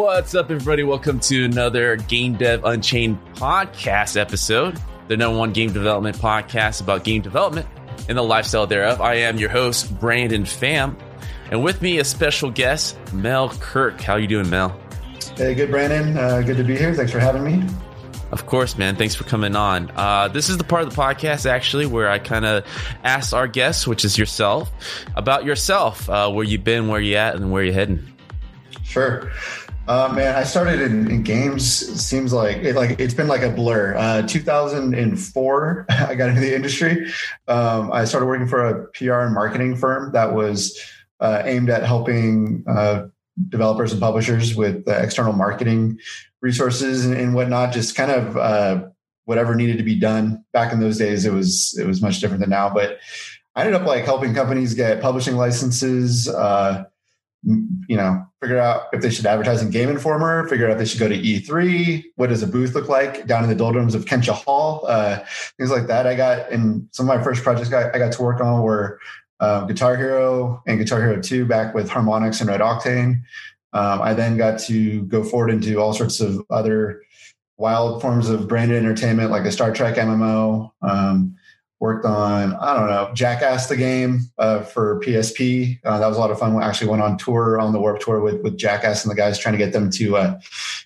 [0.00, 0.82] What's up, everybody?
[0.82, 7.04] Welcome to another Game Dev Unchained podcast episode, the number one game development podcast about
[7.04, 7.68] game development
[8.08, 9.02] and the lifestyle thereof.
[9.02, 10.98] I am your host, Brandon Pham,
[11.50, 14.00] and with me, a special guest, Mel Kirk.
[14.00, 14.74] How you doing, Mel?
[15.36, 16.16] Hey, good, Brandon.
[16.16, 16.94] Uh, good to be here.
[16.94, 17.62] Thanks for having me.
[18.32, 18.96] Of course, man.
[18.96, 19.92] Thanks for coming on.
[19.94, 22.64] Uh, this is the part of the podcast, actually, where I kind of
[23.04, 24.72] ask our guests, which is yourself,
[25.14, 28.06] about yourself, uh, where you've been, where you at, and where you're heading.
[28.82, 29.30] Sure.
[29.90, 31.64] Uh, man, I started in, in, games.
[31.64, 33.96] Seems like it like it's been like a blur.
[33.96, 37.10] Uh, 2004, I got into the industry.
[37.48, 40.78] Um, I started working for a PR and marketing firm that was
[41.18, 43.08] uh, aimed at helping uh,
[43.48, 45.98] developers and publishers with external marketing
[46.40, 47.72] resources and, and, whatnot.
[47.72, 48.84] Just kind of uh,
[49.24, 50.44] whatever needed to be done.
[50.52, 52.72] Back in those days, it was it was much different than now.
[52.72, 53.00] But
[53.56, 56.84] I ended up like helping companies get publishing licenses uh,
[57.42, 60.84] you know, figure out if they should advertise in Game Informer, figure out if they
[60.84, 62.04] should go to E3.
[62.16, 64.84] What does a booth look like down in the doldrums of Kentia Hall?
[64.86, 65.24] Uh,
[65.56, 66.06] things like that.
[66.06, 69.00] I got in some of my first projects I got to work on were
[69.40, 73.22] uh, Guitar Hero and Guitar Hero 2 back with Harmonix and Red Octane.
[73.72, 77.02] Um, I then got to go forward into all sorts of other
[77.56, 80.72] wild forms of branded entertainment, like a Star Trek MMO.
[80.82, 81.36] Um,
[81.80, 85.80] worked on I don't know Jackass the game uh, for PSP.
[85.84, 86.54] Uh, that was a lot of fun.
[86.54, 89.38] We actually went on tour on the Warped Tour with with Jackass and the guys
[89.38, 90.40] trying to get them to uh,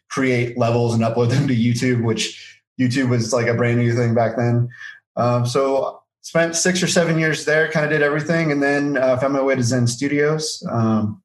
[0.09, 4.15] create levels and upload them to YouTube, which YouTube was like a brand new thing
[4.15, 4.69] back then.
[5.17, 9.17] Um, so spent six or seven years there, kind of did everything, and then uh,
[9.19, 10.67] found my way to Zen Studios.
[10.71, 11.23] Um,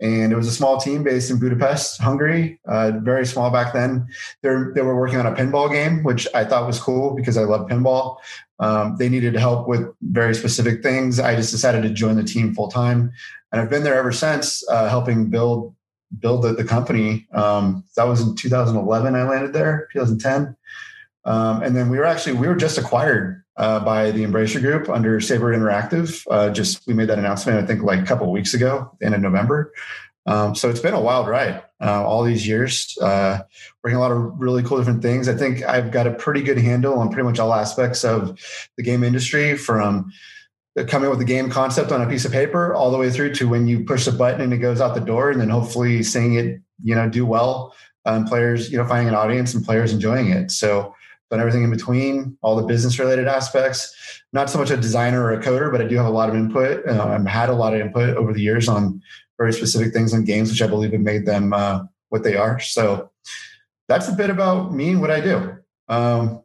[0.00, 2.60] and it was a small team based in Budapest, Hungary.
[2.66, 4.06] Uh, very small back then.
[4.42, 7.44] They they were working on a pinball game, which I thought was cool because I
[7.44, 8.18] love pinball.
[8.58, 11.18] Um, they needed help with very specific things.
[11.18, 13.12] I just decided to join the team full time,
[13.52, 15.74] and I've been there ever since, uh, helping build
[16.18, 17.26] build the, the company.
[17.32, 19.14] Um, that was in 2011.
[19.14, 20.56] I landed there, 2010,
[21.24, 24.88] um, and then we were actually we were just acquired uh, by the Embracer Group
[24.88, 26.24] under Saber Interactive.
[26.30, 29.20] Uh, just we made that announcement, I think, like a couple weeks ago, end of
[29.20, 29.72] November.
[30.26, 33.38] Um, so it's been a wild ride uh, all these years, uh,
[33.84, 35.28] a lot of really cool different things.
[35.28, 38.36] I think I've got a pretty good handle on pretty much all aspects of
[38.76, 40.10] the game industry from
[40.88, 43.48] coming with the game concept on a piece of paper all the way through to
[43.48, 46.34] when you push a button and it goes out the door and then hopefully seeing
[46.34, 47.74] it, you know, do well.
[48.04, 50.50] Um, players, you know, finding an audience and players enjoying it.
[50.50, 50.94] So
[51.30, 54.22] done everything in between, all the business related aspects.
[54.32, 56.34] Not so much a designer or a coder, but I do have a lot of
[56.34, 56.86] input.
[56.86, 59.02] Uh, I've had a lot of input over the years on
[59.38, 62.60] very specific things in games, which I believe have made them uh, what they are.
[62.60, 63.10] So
[63.88, 65.56] that's a bit about me and what I do.
[65.88, 66.42] Um,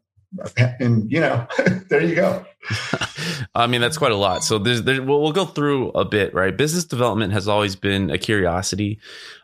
[0.80, 1.48] and you know,
[1.90, 2.46] there you go.
[3.56, 4.44] I mean, that's quite a lot.
[4.44, 6.56] So there's, there, we'll, we'll, go through a bit, right?
[6.56, 9.00] Business development has always been a curiosity.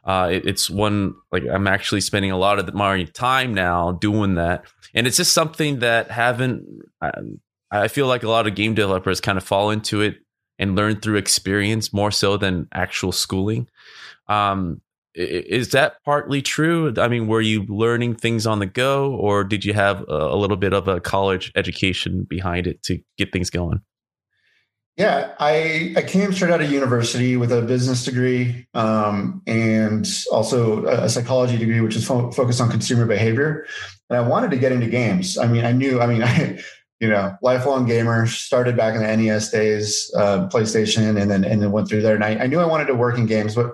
[0.05, 4.35] Uh, it, it's one like I'm actually spending a lot of my time now doing
[4.35, 4.65] that,
[4.97, 6.65] and it's just something that haven't.
[7.69, 10.15] I, feel like a lot of game developers kind of fall into it
[10.57, 13.67] and learn through experience more so than actual schooling.
[14.27, 14.81] Um,
[15.13, 16.95] is that partly true?
[16.97, 20.57] I mean, were you learning things on the go, or did you have a, little
[20.57, 23.81] bit of a college education behind it to get things going?
[24.95, 30.87] Yeah, I, I came straight out of university with a business degree um, and also
[30.87, 33.67] a psychology degree, which is fo- focused on consumer behavior.
[34.09, 35.37] And I wanted to get into games.
[35.37, 36.59] I mean, I knew, I mean, I,
[36.99, 41.61] you know, lifelong gamer, started back in the NES days, uh, PlayStation, and then and
[41.61, 42.15] then went through there.
[42.15, 43.71] And I, I knew I wanted to work in games, but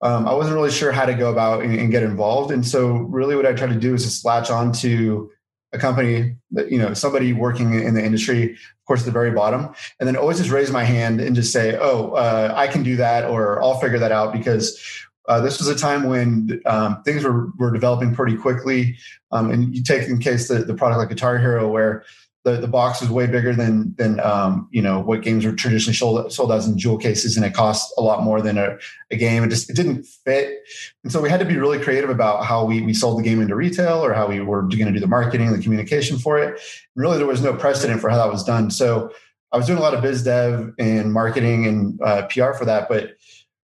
[0.00, 2.50] um, I wasn't really sure how to go about and, and, get involved.
[2.52, 5.30] And so, really, what I tried to do is just latch on to
[5.72, 9.30] a company that you know somebody working in the industry, of course, at the very
[9.32, 12.82] bottom, and then always just raise my hand and just say, "Oh, uh, I can
[12.82, 14.80] do that," or "I'll figure that out," because
[15.28, 18.96] uh, this was a time when um, things were, were developing pretty quickly.
[19.30, 22.04] Um, and you take in case the, the product like Guitar Hero, where
[22.44, 25.94] the, the box was way bigger than than um, you know what games were traditionally
[25.94, 28.78] sold sold as in jewel cases, and it cost a lot more than a,
[29.12, 29.44] a game.
[29.44, 30.58] It just it didn't fit,
[31.04, 33.40] and so we had to be really creative about how we we sold the game
[33.40, 36.38] into retail or how we were going to do the marketing, and the communication for
[36.38, 36.48] it.
[36.48, 36.58] And
[36.96, 38.70] really, there was no precedent for how that was done.
[38.72, 39.12] So
[39.52, 42.88] I was doing a lot of biz dev and marketing and uh, PR for that,
[42.88, 43.12] but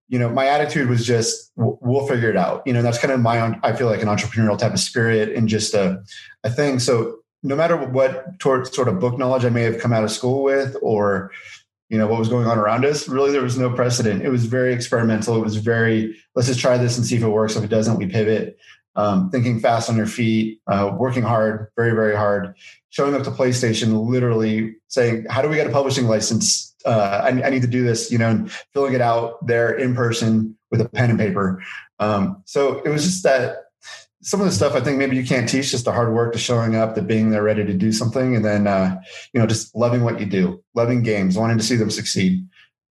[0.09, 2.63] you know, my attitude was just we'll figure it out.
[2.67, 3.61] You know, that's kind of my own.
[3.63, 6.03] I feel like an entrepreneurial type of spirit and just a
[6.45, 6.79] a thing.
[6.79, 10.43] So no matter what sort of book knowledge I may have come out of school
[10.43, 11.31] with or
[11.89, 14.45] you know what was going on around us really there was no precedent it was
[14.45, 17.65] very experimental it was very let's just try this and see if it works if
[17.65, 18.59] it doesn't we pivot
[18.97, 22.55] um, thinking fast on your feet uh, working hard very very hard
[22.91, 27.29] showing up to playstation literally saying how do we get a publishing license uh, I,
[27.29, 30.81] I, need to do this you know and filling it out there in person with
[30.81, 31.63] a pen and paper
[31.99, 33.65] um, so it was just that
[34.21, 36.39] some of the stuff I think maybe you can't teach, just the hard work to
[36.39, 39.01] showing up, to being there ready to do something, and then uh,
[39.33, 42.47] you know just loving what you do, loving games, wanting to see them succeed.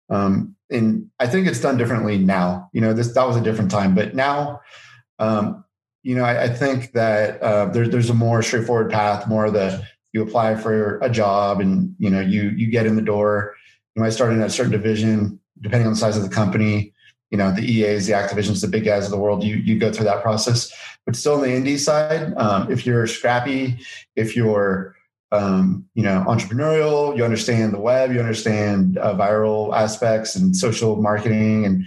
[0.10, 2.70] Um, and I think it's done differently now.
[2.74, 4.62] You know, this that was a different time, but now,
[5.20, 5.64] um,
[6.04, 9.54] you know, I, I think that uh, there's there's a more straightforward path, more of
[9.54, 9.84] the
[10.14, 13.55] you apply for a job and you know you you get in the door.
[13.96, 16.94] You might start in a certain division, depending on the size of the company
[17.32, 19.44] you know the EAs, the Activisions, the big guys of the world.
[19.44, 20.72] You you go through that process,
[21.06, 23.80] but still on the indie side, um, if you're scrappy,
[24.16, 24.96] if you're
[25.32, 31.02] um, you know entrepreneurial, you understand the web, you understand uh, viral aspects and social
[31.02, 31.86] marketing, and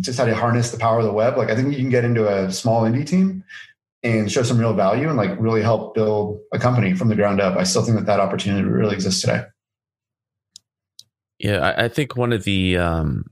[0.00, 1.38] just how to harness the power of the web.
[1.38, 3.44] Like I think you can get into a small indie team
[4.02, 7.40] and show some real value and like really help build a company from the ground
[7.40, 7.56] up.
[7.56, 9.44] I still think that that opportunity really exists today.
[11.38, 13.26] Yeah, I, I think one of the um,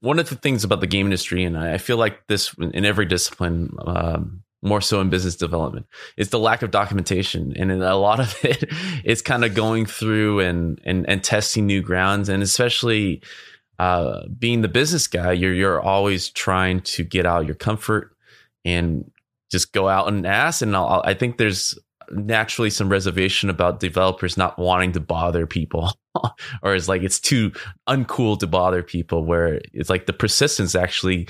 [0.00, 3.06] one of the things about the game industry, and I feel like this in every
[3.06, 5.86] discipline, um, more so in business development,
[6.16, 8.64] is the lack of documentation, and a lot of it
[9.04, 13.22] is kind of going through and and and testing new grounds, and especially
[13.78, 18.16] uh, being the business guy, you're you're always trying to get out your comfort
[18.64, 19.10] and
[19.50, 20.62] just go out and ask.
[20.62, 21.78] And I'll, I think there's
[22.10, 25.92] naturally some reservation about developers not wanting to bother people.
[26.62, 27.52] Or it's like it's too
[27.86, 31.28] uncool to bother people where it's like the persistence actually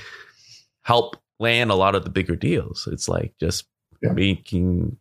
[0.83, 2.89] help land a lot of the bigger deals.
[2.93, 3.65] It's like just
[4.01, 4.13] yeah.
[4.13, 4.97] making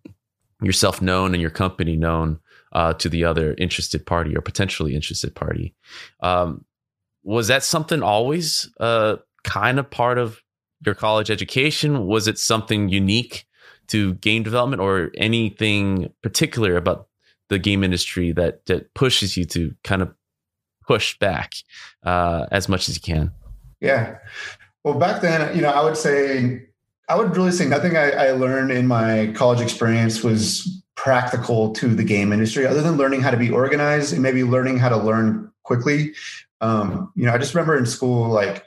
[0.59, 2.39] yourself known and your company known
[2.71, 5.75] uh, to the other interested party or potentially interested party.
[6.21, 6.65] Um,
[7.23, 10.41] was that something always uh, kind of part of
[10.85, 12.07] your college education?
[12.07, 13.45] Was it something unique
[13.89, 17.07] to game development or anything particular about
[17.49, 20.13] the game industry that that pushes you to kind of
[20.87, 21.53] push back
[22.03, 23.31] uh, as much as you can?
[23.81, 24.17] Yeah.
[24.83, 26.65] Well, back then, you know, I would say
[27.09, 31.93] I would really say nothing I, I learned in my college experience was practical to
[31.93, 34.97] the game industry, other than learning how to be organized and maybe learning how to
[34.97, 36.13] learn quickly.
[36.61, 38.65] Um, you know, I just remember in school, like,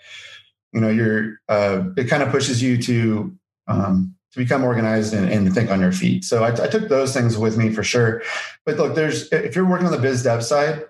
[0.72, 3.36] you know, you're uh, it kind of pushes you to
[3.66, 6.24] um, to become organized and, and think on your feet.
[6.24, 8.22] So I, I, took those things with me for sure.
[8.66, 10.84] But look, there's if you're working on the biz dev side,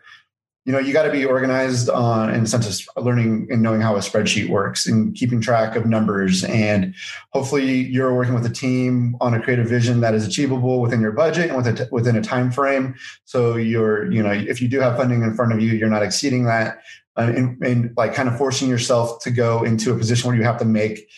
[0.68, 3.80] you know you got to be organized on in the sense of learning and knowing
[3.80, 6.44] how a spreadsheet works and keeping track of numbers.
[6.44, 6.94] And
[7.32, 11.12] hopefully, you're working with a team on a creative vision that is achievable within your
[11.12, 12.96] budget and within a, within a time frame.
[13.24, 16.02] So you're you know if you do have funding in front of you, you're not
[16.02, 16.82] exceeding that.
[17.16, 20.44] Uh, and, and like kind of forcing yourself to go into a position where you
[20.44, 21.08] have to make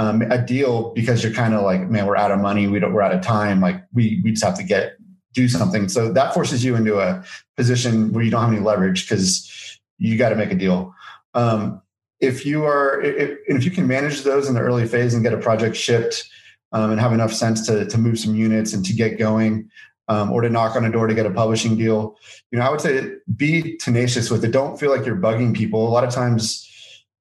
[0.00, 2.94] um, a deal because you're kind of like, man, we're out of money, we don't,
[2.94, 3.60] we're out of time.
[3.60, 4.96] Like we we just have to get
[5.34, 5.90] do something.
[5.90, 7.22] So that forces you into a
[7.58, 10.94] position where you don't have any leverage because you got to make a deal.
[11.34, 11.82] Um,
[12.18, 15.34] if you are, if, if you can manage those in the early phase and get
[15.34, 16.26] a project shipped
[16.72, 19.70] um, and have enough sense to to move some units and to get going.
[20.08, 22.16] Um, or to knock on a door to get a publishing deal,
[22.50, 24.50] you know, I would say be tenacious with it.
[24.50, 25.86] Don't feel like you're bugging people.
[25.86, 26.68] A lot of times,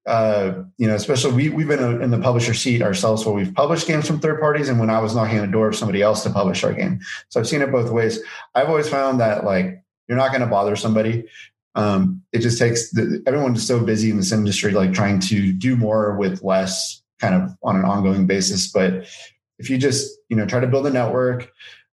[0.09, 3.87] uh, you know, especially we, we've been in the publisher seat ourselves where we've published
[3.87, 6.23] games from third parties and when I was knocking on the door of somebody else
[6.23, 6.99] to publish our game.
[7.29, 8.19] So I've seen it both ways.
[8.55, 11.25] I've always found that like, you're not going to bother somebody.
[11.75, 15.75] Um, it just takes the, everyone's so busy in this industry, like trying to do
[15.75, 18.71] more with less kind of on an ongoing basis.
[18.71, 19.05] But
[19.59, 21.51] if you just, you know, try to build a network,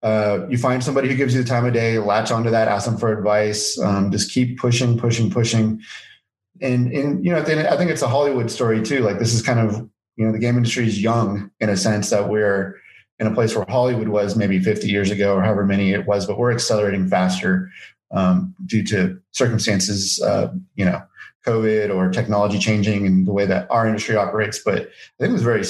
[0.04, 2.88] uh, you find somebody who gives you the time of day, latch onto that, ask
[2.88, 5.82] them for advice, um, just keep pushing, pushing, pushing
[6.62, 9.00] and and you know, I think it's a Hollywood story too.
[9.00, 12.10] Like this is kind of you know the game industry is young in a sense
[12.10, 12.80] that we're
[13.20, 16.26] in a place where Hollywood was maybe 50 years ago or however many it was,
[16.26, 17.70] but we're accelerating faster
[18.10, 21.02] um, due to circumstances, uh, you know,
[21.46, 24.60] COVID or technology changing and the way that our industry operates.
[24.60, 24.86] But I
[25.20, 25.64] think it was very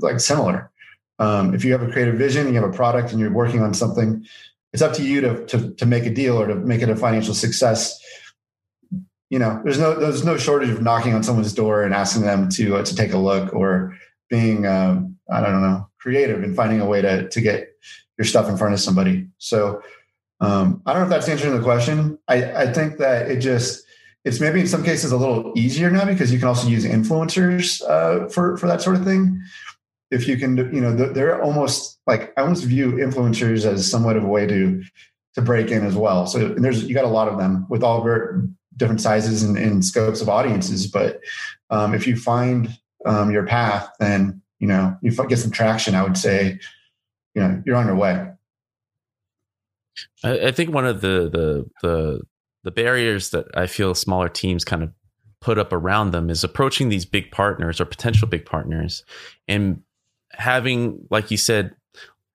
[0.00, 0.70] like similar.
[1.18, 3.74] Um, if you have a creative vision, you have a product, and you're working on
[3.74, 4.24] something,
[4.72, 6.96] it's up to you to, to to make a deal or to make it a
[6.96, 7.98] financial success.
[9.30, 12.48] You know, there's no there's no shortage of knocking on someone's door and asking them
[12.50, 13.96] to uh, to take a look or
[14.30, 17.68] being um, I don't know creative and finding a way to to get
[18.16, 19.28] your stuff in front of somebody.
[19.38, 19.82] So
[20.40, 22.18] um, I don't know if that's answering the question.
[22.28, 23.84] I, I think that it just
[24.24, 27.82] it's maybe in some cases a little easier now because you can also use influencers
[27.88, 29.40] uh, for for that sort of thing.
[30.10, 34.24] If you can, you know, they're almost like I almost view influencers as somewhat of
[34.24, 34.82] a way to
[35.34, 36.26] to break in as well.
[36.26, 39.84] So there's you got a lot of them with all very different sizes and, and
[39.84, 40.86] scopes of audiences.
[40.86, 41.20] But
[41.70, 45.94] um, if you find um, your path, then you know you get some traction.
[45.94, 46.58] I would say,
[47.34, 48.30] you know, you're on your way.
[50.24, 52.20] I, I think one of the the the
[52.64, 54.92] the barriers that I feel smaller teams kind of
[55.40, 59.04] put up around them is approaching these big partners or potential big partners
[59.46, 59.82] and
[60.32, 61.74] having, like you said,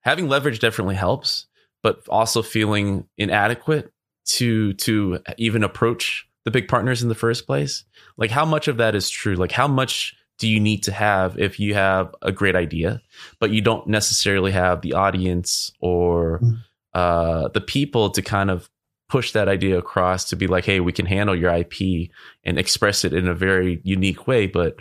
[0.01, 1.47] having leverage definitely helps,
[1.81, 3.91] but also feeling inadequate
[4.25, 7.83] to to even approach the big partners in the first place.
[8.17, 9.35] Like how much of that is true?
[9.35, 13.01] Like how much do you need to have if you have a great idea,
[13.39, 16.57] but you don't necessarily have the audience or mm.
[16.93, 18.69] uh, the people to kind of
[19.09, 22.09] push that idea across to be like, hey, we can handle your IP
[22.43, 24.77] and express it in a very unique way, but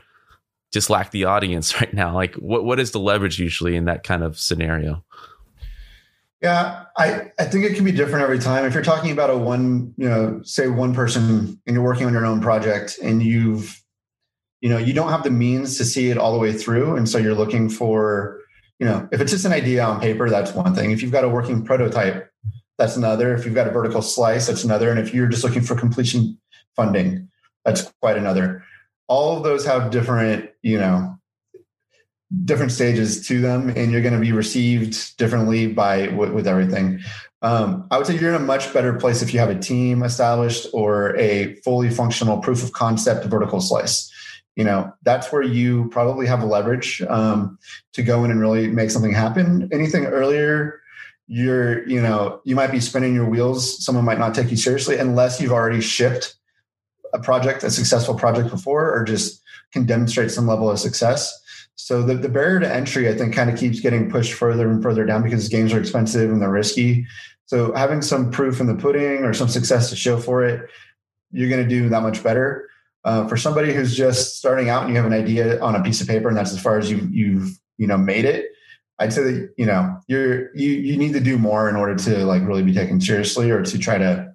[0.73, 2.15] just lack the audience right now.
[2.15, 5.05] Like, what what is the leverage usually in that kind of scenario?
[6.43, 8.65] Yeah, I, I think it can be different every time.
[8.65, 12.13] If you're talking about a one, you know, say one person and you're working on
[12.13, 13.81] your own project and you've,
[14.61, 16.97] you know, you don't have the means to see it all the way through.
[16.97, 18.41] And so you're looking for,
[18.81, 20.91] you know, if it's just an idea on paper, that's one thing.
[20.91, 22.33] If you've got a working prototype
[22.79, 23.35] that's another.
[23.35, 24.91] If you've got a vertical slice, that's another.
[24.91, 26.39] And if you're just looking for completion
[26.75, 27.29] funding,
[27.65, 28.65] that's quite another.
[29.07, 31.17] All of those have different, you know,
[32.45, 37.01] different stages to them, and you're going to be received differently by with, with everything.
[37.43, 40.03] Um, I would say you're in a much better place if you have a team
[40.03, 44.11] established or a fully functional proof of concept vertical slice.
[44.57, 47.59] You know, that's where you probably have leverage um,
[47.95, 49.69] to go in and really make something happen.
[49.73, 50.83] Anything earlier
[51.29, 54.99] you're you know you might be spinning your wheels someone might not take you seriously
[54.99, 56.35] unless you've already shipped
[57.15, 61.42] a project a successful project before or just can demonstrate some level of success
[61.77, 64.83] so the, the barrier to entry i think kind of keeps getting pushed further and
[64.83, 67.07] further down because games are expensive and they're risky
[67.47, 70.69] so having some proof in the pudding or some success to show for it
[71.31, 72.69] you're going to do that much better
[73.05, 76.01] uh, for somebody who's just starting out and you have an idea on a piece
[76.01, 78.53] of paper and that's as far as you, you've you know made it
[79.03, 82.25] I'd say that you know you're you you need to do more in order to
[82.25, 84.33] like really be taken seriously or to try to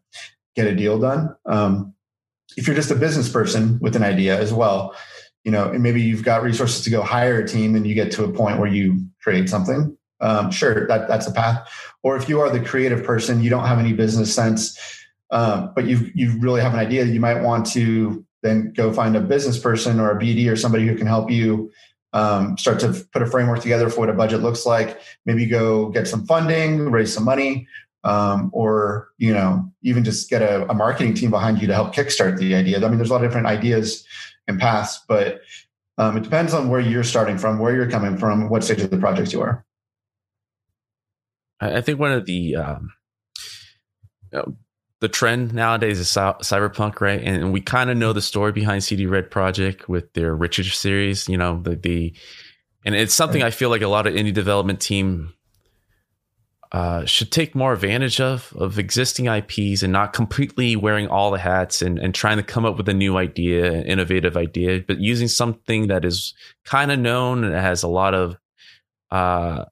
[0.55, 1.35] get a deal done.
[1.45, 1.93] Um,
[2.57, 4.95] if you're just a business person with an idea as well,
[5.43, 8.11] you know, and maybe you've got resources to go hire a team, and you get
[8.13, 9.97] to a point where you create something.
[10.19, 11.69] Um, sure, that that's a path.
[12.03, 14.77] Or if you are the creative person, you don't have any business sense,
[15.31, 17.05] um, but you you really have an idea.
[17.05, 20.87] You might want to then go find a business person or a BD or somebody
[20.87, 21.71] who can help you
[22.13, 25.89] um, start to put a framework together for what a budget looks like maybe go
[25.89, 27.67] get some funding raise some money
[28.03, 31.93] um, or you know even just get a, a, marketing team behind you to help
[31.93, 34.05] kickstart the idea i mean there's a lot of different ideas
[34.47, 35.41] and pass, but
[35.97, 38.89] um, it depends on where you're starting from where you're coming from what stage of
[38.89, 39.65] the project you are
[41.59, 42.91] i think one of the um,
[44.31, 44.57] you know,
[44.99, 47.21] the trend nowadays is cyberpunk, right?
[47.21, 51.29] And we kind of know the story behind CD Red Project with their Witcher series.
[51.29, 52.15] You know, the the,
[52.83, 55.33] and it's something I feel like a lot of indie development team
[56.71, 61.39] uh, should take more advantage of of existing IPs and not completely wearing all the
[61.39, 65.27] hats and and trying to come up with a new idea, innovative idea, but using
[65.27, 66.33] something that is
[66.65, 68.35] kind of known and has a lot of
[69.11, 69.63] uh,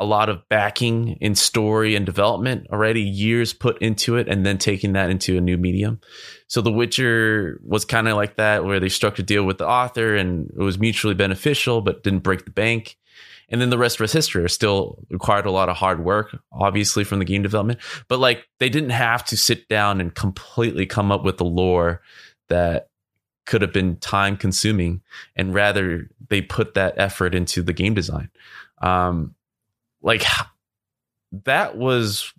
[0.00, 4.56] a lot of backing in story and development already, years put into it, and then
[4.56, 6.00] taking that into a new medium.
[6.48, 9.68] So The Witcher was kind of like that, where they struck a deal with the
[9.68, 12.96] author and it was mutually beneficial, but didn't break the bank.
[13.50, 14.48] And then the rest was history.
[14.48, 17.80] Still required a lot of hard work, obviously, from the game development.
[18.08, 22.00] But like they didn't have to sit down and completely come up with the lore
[22.48, 22.88] that
[23.46, 25.02] could have been time consuming,
[25.34, 28.30] and rather they put that effort into the game design.
[28.80, 29.34] Um,
[30.02, 30.24] like
[31.32, 32.32] that was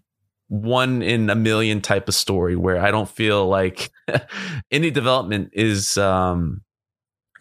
[0.48, 3.90] one in a million type of story where I don't feel like
[4.72, 6.62] any development is um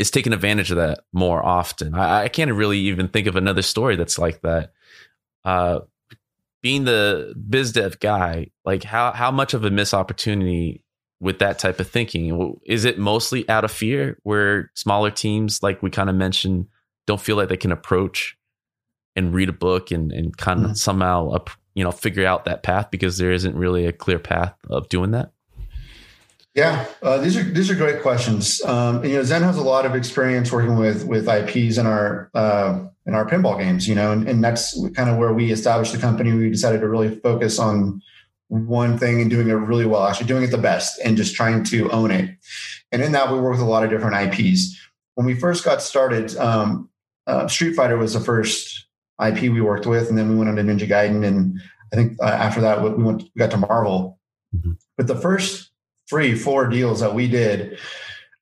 [0.00, 1.95] is taking advantage of that more often.
[1.95, 4.73] I, I can't really even think of another story that's like that.
[5.45, 5.80] Uh
[6.62, 10.83] being the biz dev guy, like how how much of a miss opportunity
[11.21, 12.59] with that type of thinking?
[12.64, 16.66] Is it mostly out of fear where smaller teams, like we kind of mentioned,
[17.07, 18.37] don't feel like they can approach
[19.16, 20.75] and read a book and and kind of mm-hmm.
[20.75, 24.54] somehow up, you know figure out that path because there isn't really a clear path
[24.69, 25.33] of doing that?
[26.54, 28.62] Yeah, uh, these are these are great questions.
[28.64, 32.28] Um, you know, Zen has a lot of experience working with with IPs in our
[32.35, 33.87] uh, in our pinball games.
[33.87, 36.33] You know, and, and that's kind of where we established the company.
[36.33, 38.02] We decided to really focus on
[38.49, 41.62] one thing and doing it really well, actually doing it the best, and just trying
[41.64, 42.30] to own it.
[42.90, 44.76] And in that, we work with a lot of different IPs.
[45.14, 46.88] When we first got started, um,
[47.28, 48.87] uh, Street Fighter was the first
[49.25, 51.61] IP we worked with, and then we went on to Ninja Gaiden, and
[51.92, 54.19] I think uh, after that we went we got to Marvel.
[54.52, 54.73] Mm-hmm.
[54.97, 55.70] But the first
[56.11, 57.79] three, four deals that we did,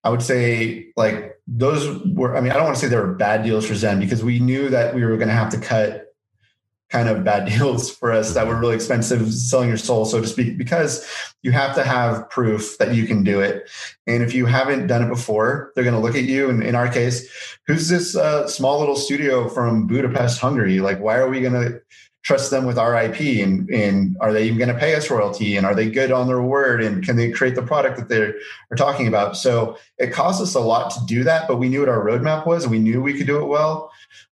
[0.03, 2.37] I would say like those were.
[2.37, 4.39] I mean, I don't want to say they were bad deals for Zen because we
[4.39, 6.07] knew that we were going to have to cut
[6.91, 10.27] kind of bad deals for us that were really expensive selling your soul so to
[10.27, 11.07] speak because
[11.43, 13.69] you have to have proof that you can do it
[14.07, 16.75] and if you haven't done it before they're going to look at you and in
[16.75, 17.29] our case
[17.67, 21.81] who's this uh, small little studio from budapest hungary like why are we going to
[22.29, 25.57] trust them with our ip and, and are they even going to pay us royalty
[25.57, 28.35] and are they good on their word and can they create the product that they're
[28.71, 31.81] are talking about so it cost us a lot to do that but we knew
[31.81, 33.91] what our roadmap was and we knew we could do it well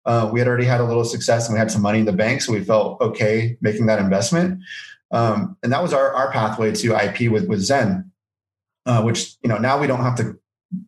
[0.06, 2.12] uh, we had already had a little success and we had some money in the
[2.12, 4.60] bank, so we felt okay making that investment.
[5.10, 8.10] Um, and that was our, our pathway to IP with, with Zen,
[8.86, 10.38] uh, which, you know, now we don't have to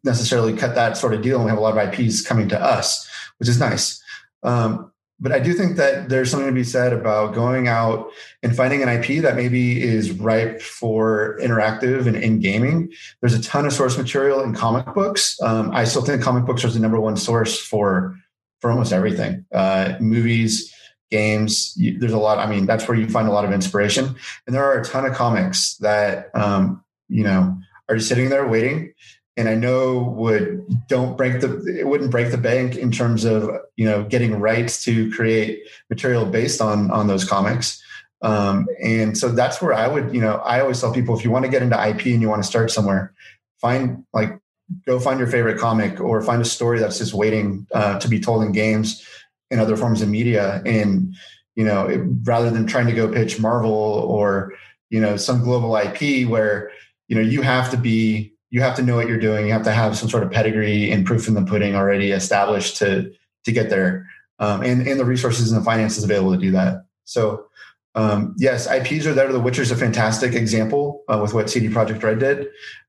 [0.05, 2.61] necessarily cut that sort of deal and we have a lot of IPs coming to
[2.61, 3.09] us,
[3.39, 4.03] which is nice.
[4.43, 8.11] Um, but I do think that there's something to be said about going out
[8.43, 12.93] and finding an IP that maybe is ripe for interactive and in gaming.
[13.21, 15.41] There's a ton of source material in comic books.
[15.41, 18.17] Um, I still think comic books are the number one source for
[18.61, 20.73] for almost everything uh, movies
[21.11, 24.17] games you, there's a lot i mean that's where you find a lot of inspiration
[24.47, 27.57] and there are a ton of comics that um, you know
[27.89, 28.93] are just sitting there waiting
[29.37, 33.51] and i know would don't break the it wouldn't break the bank in terms of
[33.77, 37.83] you know getting rights to create material based on on those comics.
[38.23, 41.31] Um, and so that's where i would you know i always tell people if you
[41.31, 43.13] want to get into ip and you want to start somewhere
[43.61, 44.41] find like
[44.87, 48.19] go find your favorite comic or find a story that's just waiting uh, to be
[48.19, 49.07] told in games
[49.51, 51.15] and other forms of media and
[51.57, 54.55] you know it, rather than trying to go pitch marvel or
[54.91, 56.71] you know some global ip where
[57.09, 59.45] you know you have to be you have to know what you're doing.
[59.45, 62.79] You have to have some sort of pedigree and proof in the pudding already established
[62.79, 63.13] to
[63.45, 64.09] to get there.
[64.39, 66.87] Um, and and the resources and the finances available to do that.
[67.05, 67.49] So
[67.95, 69.31] um, yes ips are there.
[69.31, 72.47] The witcher's a fantastic example uh, with what cd projekt red did.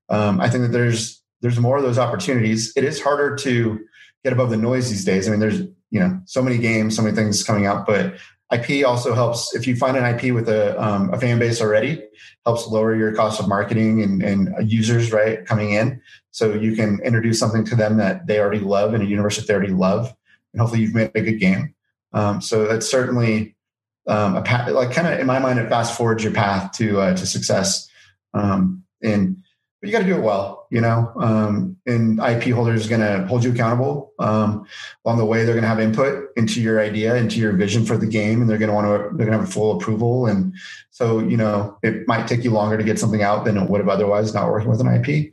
[0.07, 2.71] Um, i think that there's there's more of those opportunities.
[2.77, 3.77] It is harder to
[4.23, 5.27] get above the noise these days.
[5.27, 5.59] I mean, there's
[5.91, 8.15] you know so many games, so many things coming out, but
[8.51, 12.01] IP also helps if you find an IP with a, um, a fan base already,
[12.45, 16.01] helps lower your cost of marketing and, and users right coming in.
[16.31, 19.47] So you can introduce something to them that they already love in a universe that
[19.47, 20.13] they already love,
[20.53, 21.73] and hopefully you've made a good game.
[22.13, 23.55] Um, so that's certainly
[24.07, 27.01] um, a path, like kind of in my mind, it fast forwards your path to
[27.01, 27.89] uh, to success.
[28.33, 29.43] Um, and
[29.79, 31.11] but you got to do it well, you know.
[31.17, 34.65] Um, and IP holders is going to hold you accountable um,
[35.05, 35.43] along the way.
[35.43, 38.49] They're going to have input into your idea, into your vision for the game, and
[38.49, 39.15] they're going to want to.
[39.15, 40.53] They're going to have full approval, and
[40.89, 43.79] so you know it might take you longer to get something out than it would
[43.79, 45.31] have otherwise not working with an IP.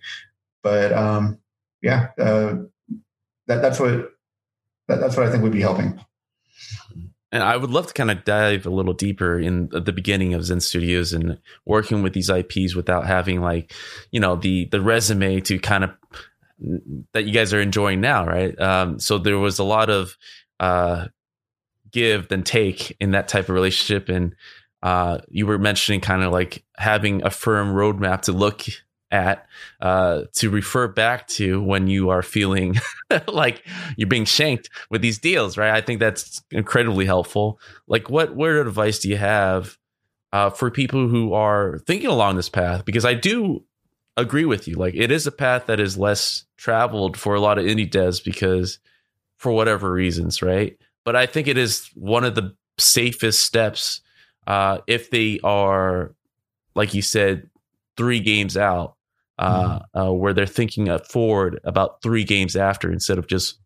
[0.62, 1.38] But um,
[1.80, 2.56] yeah, uh,
[3.46, 4.12] that, that's what
[4.88, 5.98] that, that's what I think would be helping.
[7.34, 10.44] And I would love to kind of dive a little deeper in the beginning of
[10.44, 13.72] Zen Studios and working with these IPs without having like,
[14.12, 15.90] you know, the the resume to kind of
[17.12, 18.56] that you guys are enjoying now, right?
[18.60, 20.16] Um, so there was a lot of
[20.60, 21.08] uh,
[21.90, 24.36] give and take in that type of relationship, and
[24.84, 28.62] uh, you were mentioning kind of like having a firm roadmap to look
[29.14, 29.46] at
[29.80, 32.74] uh, to refer back to when you are feeling
[33.28, 33.64] like
[33.96, 35.70] you're being shanked with these deals, right?
[35.70, 37.60] I think that's incredibly helpful.
[37.86, 39.78] Like, what word advice do you have
[40.32, 42.84] uh, for people who are thinking along this path?
[42.84, 43.64] Because I do
[44.16, 44.74] agree with you.
[44.74, 48.22] Like, it is a path that is less traveled for a lot of indie devs
[48.22, 48.80] because
[49.36, 50.76] for whatever reasons, right?
[51.04, 54.00] But I think it is one of the safest steps
[54.46, 56.14] uh, if they are,
[56.74, 57.48] like you said,
[57.96, 58.96] three games out
[59.38, 59.98] uh, mm-hmm.
[59.98, 63.58] uh, where they're thinking forward about three games after instead of just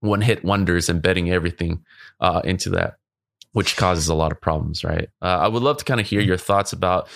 [0.00, 1.84] one hit wonders and betting everything
[2.20, 2.96] uh, into that,
[3.52, 5.08] which causes a lot of problems, right?
[5.20, 7.08] Uh, I would love to kind of hear your thoughts about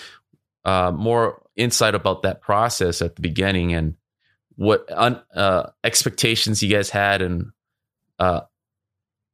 [0.65, 3.95] uh, more insight about that process at the beginning and
[4.55, 7.51] what un- uh, expectations you guys had and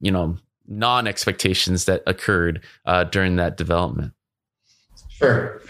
[0.01, 0.37] you know
[0.67, 2.63] non expectations that occurred
[3.11, 4.13] during that development.
[5.17, 5.61] Sure.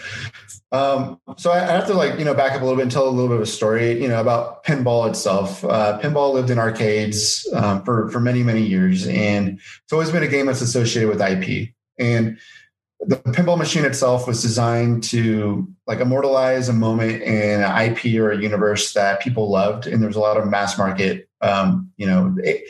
[0.72, 3.08] Um, so I, have to like you know back up a little bit and tell
[3.08, 5.64] a little bit of a story you know about pinball itself.
[5.64, 10.24] Uh, pinball lived in arcades um, for for many many years, and it's always been
[10.24, 11.70] a game that's associated with IP.
[12.00, 12.38] And
[13.00, 18.32] the pinball machine itself was designed to like immortalize a moment in an IP or
[18.32, 21.30] a universe that people loved, and there was a lot of mass market.
[21.42, 22.64] Um, you know, it,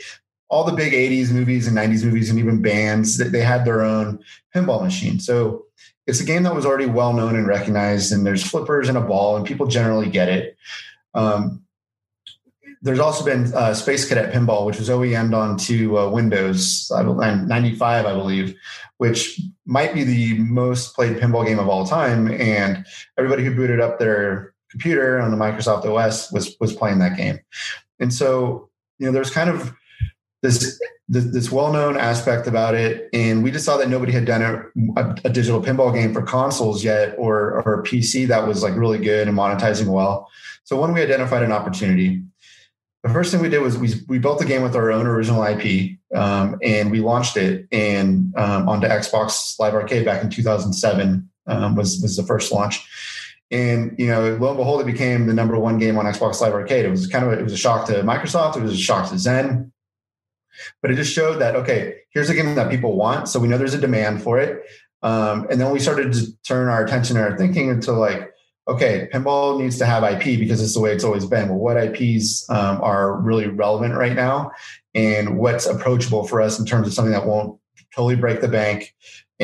[0.48, 3.82] all the big '80s movies and '90s movies, and even bands that they had their
[3.82, 4.20] own
[4.54, 5.18] pinball machine.
[5.18, 5.65] So
[6.06, 9.00] it's a game that was already well known and recognized, and there's flippers and a
[9.00, 10.56] ball, and people generally get it.
[11.14, 11.62] Um,
[12.82, 18.12] there's also been uh, Space Cadet Pinball, which was OEM'd onto uh, Windows 95, I
[18.12, 18.54] believe,
[18.98, 22.30] which might be the most played pinball game of all time.
[22.30, 22.86] And
[23.18, 27.40] everybody who booted up their computer on the Microsoft OS was was playing that game.
[27.98, 29.74] And so, you know, there's kind of
[30.46, 34.42] this this, this well-known aspect about it and we just saw that nobody had done
[34.42, 38.74] a, a, a, digital pinball game for consoles yet or, or pc that was like
[38.74, 40.28] really good and monetizing well.
[40.64, 42.22] So when we identified an opportunity.
[43.04, 45.44] The first thing we did was we, we built the game with our own original
[45.44, 51.28] ip um, and we launched it and um, onto xbox live arcade back in 2007
[51.46, 52.84] um, was, was the first launch.
[53.52, 56.52] And you know lo and behold it became the number one game on xbox live
[56.52, 56.84] arcade.
[56.84, 58.56] It was kind of a, it was a shock to microsoft.
[58.56, 59.70] It was a shock to zen
[60.82, 63.58] but it just showed that okay, here's a game that people want, so we know
[63.58, 64.64] there's a demand for it.
[65.02, 68.32] Um, and then we started to turn our attention and our thinking into like,
[68.68, 71.48] okay, pinball needs to have IP because it's the way it's always been.
[71.48, 74.50] Well, what IPs um, are really relevant right now,
[74.94, 77.58] and what's approachable for us in terms of something that won't
[77.94, 78.94] totally break the bank,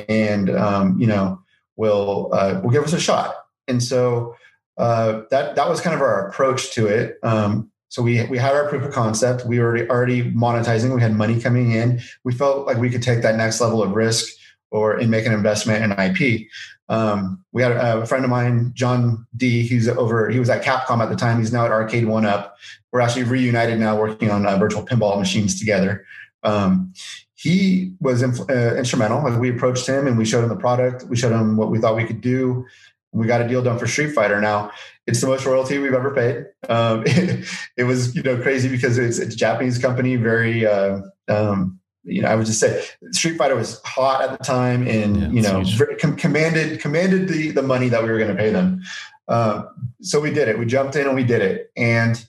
[0.09, 1.41] and um, you know
[1.77, 3.35] will uh, will give us a shot.
[3.69, 4.35] And so
[4.79, 7.19] uh, that that was kind of our approach to it.
[7.23, 9.45] Um, so we we had our proof of concept.
[9.45, 10.95] We were already monetizing.
[10.95, 12.01] We had money coming in.
[12.25, 14.35] We felt like we could take that next level of risk
[14.71, 16.49] or and make an investment in IP.
[16.89, 19.63] Um, we had a, a, friend of mine, John D.
[19.63, 20.31] He's over.
[20.31, 21.39] He was at Capcom at the time.
[21.39, 22.53] He's now at Arcade1Up.
[22.93, 26.07] We're actually reunited now, working on uh, virtual pinball machines together.
[26.45, 26.95] Um,
[27.35, 29.23] he was inf- uh, instrumental.
[29.23, 31.05] Like we approached him and we showed him the product.
[31.11, 32.65] We showed him what we thought we could do.
[33.13, 34.41] We got a deal done for Street Fighter.
[34.41, 34.71] Now
[35.07, 36.47] it's the most royalty we've ever paid.
[36.69, 37.47] Um, it,
[37.77, 42.23] it, was you know crazy because it's, it's a Japanese company, very uh, um, you
[42.23, 45.43] know I would just say Street Fighter was hot at the time, and yeah, you
[45.43, 45.65] know
[46.01, 48.83] com- commanded commanded the the money that we were going to pay them.
[49.29, 49.65] Uh,
[50.01, 50.59] so we did it.
[50.59, 52.25] We jumped in and we did it, and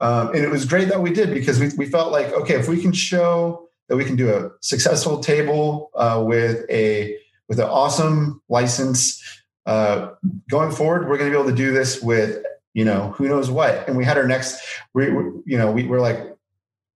[0.00, 2.68] um, and it was great that we did because we we felt like okay if
[2.68, 7.66] we can show that we can do a successful table uh, with a with an
[7.66, 9.22] awesome license
[9.68, 10.14] uh,
[10.48, 13.50] going forward, we're going to be able to do this with, you know, who knows
[13.50, 13.86] what.
[13.86, 14.60] And we had our next,
[14.94, 16.34] we, we you know, we were like,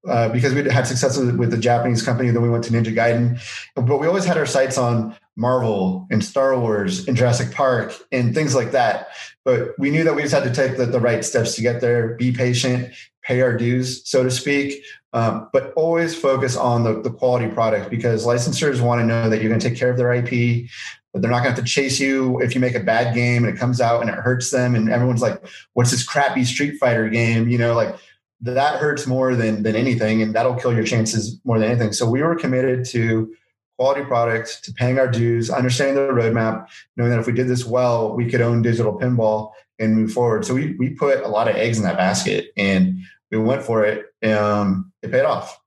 [0.09, 3.39] uh, because we had success with, the Japanese company, then we went to Ninja Gaiden.
[3.77, 8.35] But we always had our sights on Marvel and Star Wars and Jurassic Park and
[8.35, 9.09] things like that.
[9.45, 11.83] But we knew that we just had to take the, the right steps to get
[11.83, 12.91] there, be patient,
[13.23, 14.83] pay our dues, so to speak,
[15.13, 19.43] um, but always focus on the, the quality product because licensors want to know that
[19.43, 20.71] you're going to take care of their IP
[21.15, 23.55] they're not going to have to chase you if you make a bad game and
[23.55, 24.75] it comes out and it hurts them.
[24.75, 25.43] And everyone's like
[25.75, 27.49] what's this crappy street fighter game?
[27.49, 27.97] You know like
[28.41, 31.93] that hurts more than than anything and that'll kill your chances more than anything.
[31.93, 33.33] So we were committed to
[33.79, 37.65] quality product to paying our dues understanding the roadmap knowing that if we did this
[37.65, 40.45] well we could own digital pinball and move forward.
[40.47, 43.85] So we we put a lot of eggs in that basket and we went for
[43.85, 45.59] it um it paid off.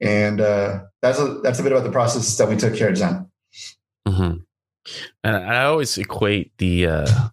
[0.00, 2.96] And uh that's a that's a bit about the process that we took here at
[2.96, 3.30] zen.
[4.08, 4.38] Mm-hmm.
[5.24, 7.28] And I always equate the uh,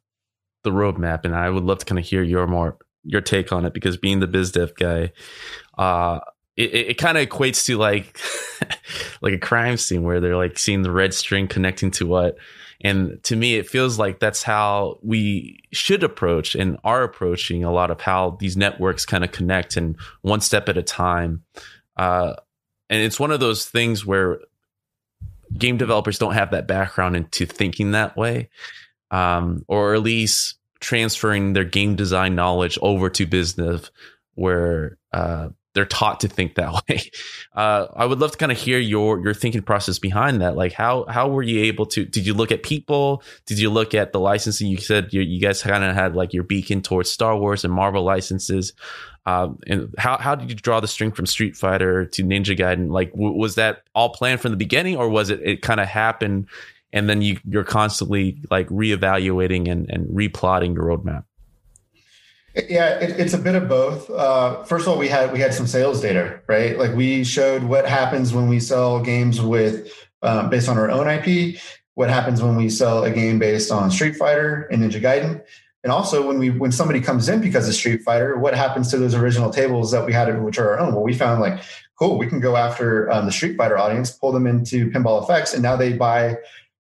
[0.64, 3.66] the roadmap, and I would love to kind of hear your more your take on
[3.66, 5.12] it because being the biz dev guy,
[5.78, 6.20] uh,
[6.56, 8.20] it, it kind of equates to like
[9.22, 12.38] like a crime scene where they're like seeing the red string connecting to what.
[12.86, 17.72] And to me, it feels like that's how we should approach and are approaching a
[17.72, 21.44] lot of how these networks kind of connect and one step at a time.
[21.96, 22.34] Uh,
[22.90, 24.40] and it's one of those things where
[25.58, 28.50] game developers don't have that background into thinking that way,
[29.12, 33.90] um, or at least transferring their game design knowledge over to business
[34.36, 37.02] where uh, they're taught to think that way.
[37.54, 40.56] Uh, I would love to kind of hear your your thinking process behind that.
[40.56, 42.06] Like how how were you able to?
[42.06, 43.24] Did you look at people?
[43.46, 44.68] Did you look at the licensing?
[44.68, 47.74] You said you, you guys kind of had like your beacon towards Star Wars and
[47.74, 48.74] Marvel licenses.
[49.26, 52.92] Um, and how how did you draw the string from Street Fighter to Ninja Gaiden?
[52.92, 55.88] Like, w- was that all planned from the beginning, or was it it kind of
[55.88, 56.48] happened,
[56.92, 61.24] and then you you're constantly like reevaluating and and replotting your roadmap?
[62.56, 64.10] Yeah, it, it's a bit of both.
[64.12, 66.78] Uh, first of all, we had we had some sales data, right?
[66.78, 71.08] Like we showed what happens when we sell games with um, based on our own
[71.08, 71.60] IP,
[71.96, 75.44] what happens when we sell a game based on Street Fighter and Ninja Gaiden,
[75.84, 78.98] and also when we when somebody comes in because of Street Fighter, what happens to
[78.98, 80.94] those original tables that we had, which are our own?
[80.94, 81.60] Well, we found like
[81.98, 85.56] cool, we can go after um, the Street Fighter audience, pull them into Pinball FX,
[85.56, 86.38] and now they buy.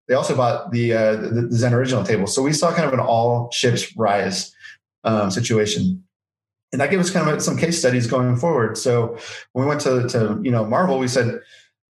[0.07, 2.99] They also bought the, uh, the Zen original table, so we saw kind of an
[2.99, 4.53] all ships rise
[5.03, 6.03] um, situation
[6.73, 8.77] and that gave us kind of some case studies going forward.
[8.77, 9.17] So
[9.53, 11.39] when we went to, to you know Marvel, we said,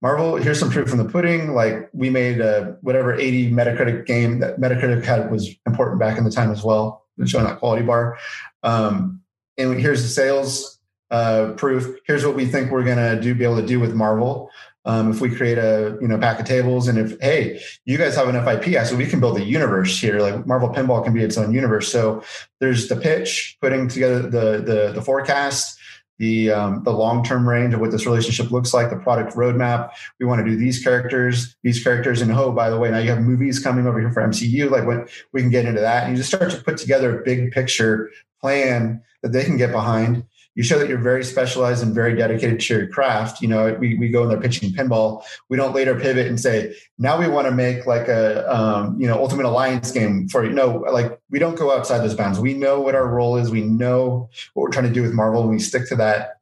[0.02, 1.54] Marvel, here's some proof from the pudding.
[1.54, 6.24] Like we made a whatever 80 Metacritic game that Metacritic had was important back in
[6.24, 8.18] the time as well, showing that quality bar.
[8.62, 9.22] Um,
[9.56, 10.78] and here's the sales
[11.10, 11.98] uh, proof.
[12.06, 14.50] Here's what we think we're gonna do, be able to do with Marvel.
[14.86, 18.16] Um, if we create a you know pack of tables, and if hey, you guys
[18.16, 20.20] have an FIP, so we can build a universe here.
[20.20, 21.90] Like Marvel Pinball can be its own universe.
[21.90, 22.22] So
[22.60, 25.78] there's the pitch, putting together the the, the forecast,
[26.18, 29.90] the um, the long term range of what this relationship looks like, the product roadmap.
[30.20, 33.10] We want to do these characters, these characters, and oh, by the way, now you
[33.10, 34.70] have movies coming over here for MCU.
[34.70, 37.24] Like when we can get into that, and you just start to put together a
[37.24, 41.94] big picture plan that they can get behind you show that you're very specialized and
[41.94, 43.42] very dedicated to your craft.
[43.42, 45.24] You know, we, we go in there pitching pinball.
[45.48, 49.08] We don't later pivot and say, now we want to make like a, um, you
[49.08, 50.50] know, ultimate alliance game for you.
[50.50, 52.38] No, like we don't go outside those bounds.
[52.38, 53.50] We know what our role is.
[53.50, 56.34] We know what we're trying to do with Marvel and we stick to that.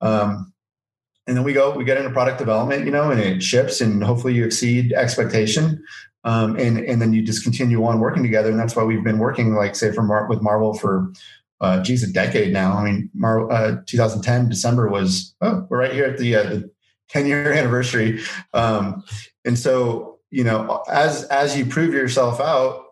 [0.00, 0.52] Um,
[1.26, 4.02] and then we go, we get into product development, you know, and it ships and
[4.02, 5.84] hopefully you exceed expectation.
[6.24, 8.50] Um, and, and then you just continue on working together.
[8.50, 11.12] And that's why we've been working like say from Mar- with Marvel for
[11.60, 12.72] uh, geez, a decade now.
[12.72, 16.70] I mean, Mar- uh, 2010 December was oh, we're right here at the, uh, the
[17.08, 18.20] 10 year anniversary.
[18.54, 19.02] Um,
[19.44, 22.84] and so, you know, as as you prove yourself out,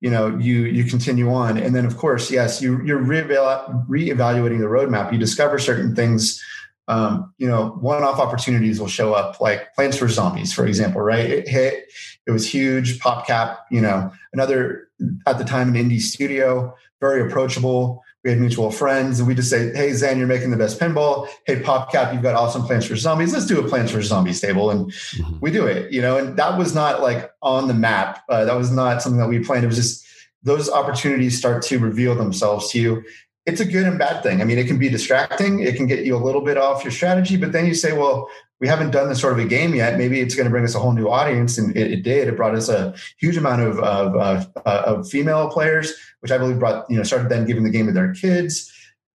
[0.00, 4.66] you know, you you continue on, and then of course, yes, you you're reevaluating the
[4.66, 5.12] roadmap.
[5.12, 6.42] You discover certain things.
[6.88, 11.00] Um, you know, one-off opportunities will show up, like Plants vs Zombies, for example.
[11.00, 11.30] Right?
[11.30, 11.86] It hit.
[12.26, 12.98] It was huge.
[12.98, 13.58] PopCap.
[13.70, 14.88] You know, another
[15.26, 19.50] at the time an indie studio, very approachable we had mutual friends and we just
[19.50, 21.28] say, Hey, Zen, you're making the best pinball.
[21.46, 23.32] Hey, PopCap, you've got awesome Plants vs Zombies.
[23.32, 24.70] Let's do a Plants vs Zombies table.
[24.70, 25.38] And mm-hmm.
[25.40, 28.22] we do it, you know, and that was not like on the map.
[28.28, 29.64] Uh, that was not something that we planned.
[29.64, 30.06] It was just
[30.42, 33.04] those opportunities start to reveal themselves to you.
[33.44, 34.40] It's a good and bad thing.
[34.40, 35.60] I mean, it can be distracting.
[35.60, 38.28] It can get you a little bit off your strategy, but then you say, well,
[38.60, 39.98] we haven't done this sort of a game yet.
[39.98, 42.28] Maybe it's going to bring us a whole new audience, and it, it did.
[42.28, 44.16] It brought us a huge amount of of,
[44.64, 47.86] uh, of female players, which I believe brought you know started then giving the game
[47.86, 48.72] to their kids.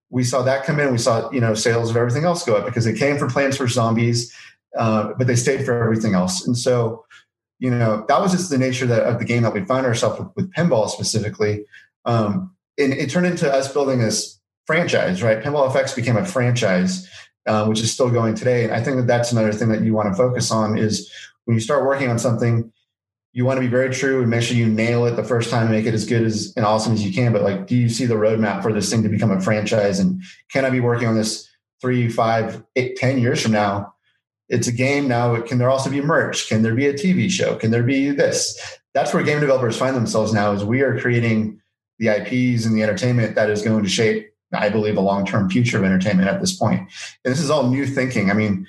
[0.10, 0.92] We saw that come in.
[0.92, 3.56] We saw you know sales of everything else go up because it came for Plants
[3.56, 4.36] vs Zombies,
[4.78, 6.46] uh, but they stayed for everything else.
[6.46, 7.06] And so,
[7.60, 10.20] you know, that was just the nature that, of the game that we found ourselves
[10.20, 11.64] with, with pinball specifically.
[12.04, 15.42] Um, and it turned into us building this franchise, right?
[15.42, 17.10] Pinball FX became a franchise
[17.48, 18.66] uh, which is still going today.
[18.66, 21.12] And I think that that's another thing that you want to focus on is
[21.46, 22.72] when you start working on something,
[23.32, 25.72] you want to be very true and make sure you nail it the first time
[25.72, 27.32] make it as good as and awesome as you can.
[27.32, 30.00] But like, do you see the roadmap for this thing to become a franchise?
[30.00, 33.94] And can I be working on this three, five, eight, ten years from now?
[34.50, 35.40] It's a game now.
[35.42, 36.48] Can there also be merch?
[36.50, 37.56] Can there be a TV show?
[37.56, 38.60] Can there be this?
[38.94, 40.54] That's where game developers find themselves now.
[40.54, 41.62] Is we are creating
[42.00, 45.50] the IPs and the entertainment that is going to shape I believe, a long term
[45.50, 46.80] future of entertainment at this point.
[46.80, 48.32] And this is all new thinking.
[48.32, 48.68] I mean,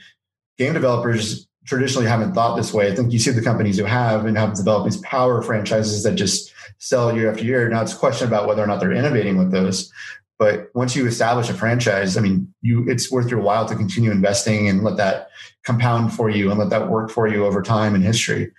[0.56, 2.90] game developers traditionally haven't thought this way.
[2.90, 6.14] I think you see the companies who have and have developed these power franchises that
[6.14, 7.68] just sell year after year.
[7.68, 9.92] Now it's a question about whether or not they're innovating with those.
[10.38, 14.10] But once you establish a franchise, I mean, you it's worth your while to continue
[14.10, 15.28] investing and let that
[15.64, 18.52] compound for you and let that work for you over time in history.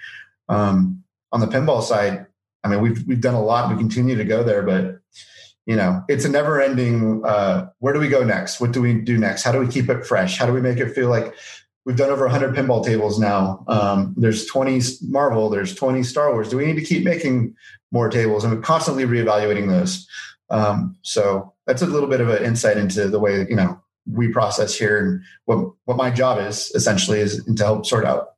[0.49, 2.25] Um, on the pinball side,
[2.63, 3.69] I mean, we've we've done a lot.
[3.69, 4.99] We continue to go there, but
[5.65, 8.59] you know it's a never ending uh, where do we go next?
[8.59, 9.43] What do we do next?
[9.43, 10.37] How do we keep it fresh?
[10.37, 11.33] How do we make it feel like
[11.85, 13.63] we've done over 100 pinball tables now?
[13.67, 16.49] Um, there's 20 marvel there's 20 star wars.
[16.49, 17.55] Do we need to keep making
[17.91, 18.43] more tables?
[18.43, 20.07] And we're constantly reevaluating those.
[20.49, 23.79] Um, so that's a little bit of an insight into the way you know
[24.11, 28.29] we process here and what what my job is essentially is to help sort out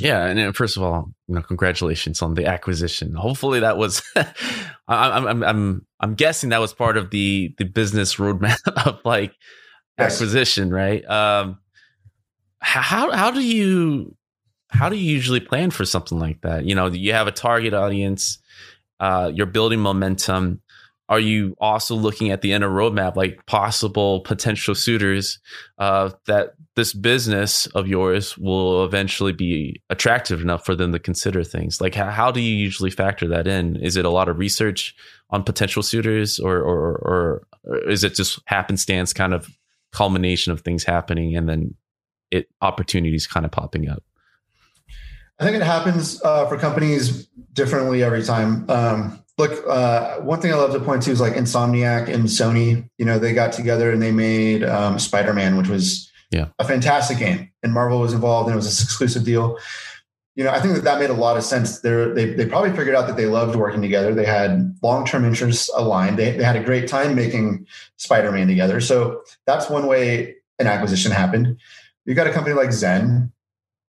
[0.00, 3.14] yeah, and uh, first of all, you know, congratulations on the acquisition.
[3.14, 4.02] Hopefully, that was.
[4.88, 9.34] I'm I'm I'm I'm guessing that was part of the the business roadmap of like
[9.98, 10.14] yes.
[10.14, 11.04] acquisition, right?
[11.08, 11.58] Um,
[12.60, 14.14] how how do you
[14.68, 16.64] how do you usually plan for something like that?
[16.64, 18.38] You know, you have a target audience,
[19.00, 20.60] uh, you're building momentum
[21.08, 25.38] are you also looking at the inner roadmap like possible potential suitors
[25.78, 31.42] uh, that this business of yours will eventually be attractive enough for them to consider
[31.42, 31.80] things?
[31.80, 33.76] Like how, how do you usually factor that in?
[33.76, 34.94] Is it a lot of research
[35.30, 39.48] on potential suitors or, or, or, or is it just happenstance kind of
[39.92, 41.74] culmination of things happening and then
[42.30, 44.02] it opportunities kind of popping up?
[45.40, 48.68] I think it happens uh, for companies differently every time.
[48.68, 52.88] Um, look, uh, one thing I love to point to is like Insomniac and Sony.
[52.98, 56.48] You know, they got together and they made um, Spider Man, which was yeah.
[56.58, 59.58] a fantastic game, and Marvel was involved, and it was an exclusive deal.
[60.34, 61.80] You know, I think that that made a lot of sense.
[61.80, 64.14] They're, they they probably figured out that they loved working together.
[64.14, 66.18] They had long term interests aligned.
[66.18, 68.80] They they had a great time making Spider Man together.
[68.80, 71.58] So that's one way an acquisition happened.
[72.04, 73.32] You got a company like Zen,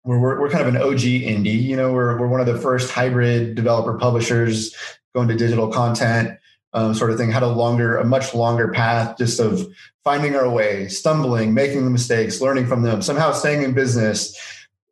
[0.03, 1.61] where we're, we're kind of an OG indie.
[1.61, 4.75] You know, we're, we're one of the first hybrid developer publishers
[5.17, 6.39] going to digital content
[6.75, 7.33] um, sort of thing.
[7.33, 9.67] Had a longer, a much longer path just of
[10.05, 14.37] finding our way, stumbling, making the mistakes, learning from them, somehow staying in business,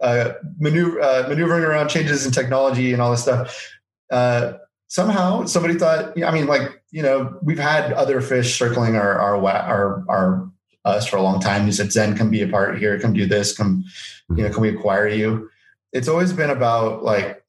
[0.01, 3.71] uh, maneuver, uh, maneuvering around changes in technology and all this stuff.
[4.11, 4.55] Uh,
[4.89, 9.37] somehow somebody thought, I mean, like, you know, we've had other fish circling our, our,
[9.47, 10.51] our, our
[10.87, 11.67] us for a long time.
[11.67, 13.85] He said, Zen, come be a part here, come do this, come,
[14.31, 15.51] you know, can we acquire you?
[15.93, 17.44] It's always been about like,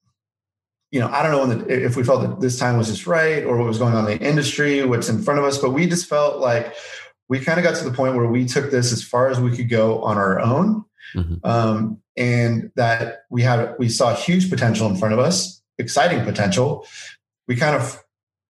[0.92, 3.44] you know, I don't know the, if we felt that this time was just right
[3.44, 5.88] or what was going on in the industry, what's in front of us, but we
[5.88, 6.74] just felt like
[7.28, 9.56] we kind of got to the point where we took this as far as we
[9.56, 10.86] could go on our own.
[11.14, 11.36] Mm-hmm.
[11.44, 16.88] Um, and that we had, we saw huge potential in front of us, exciting potential.
[17.48, 18.02] We kind of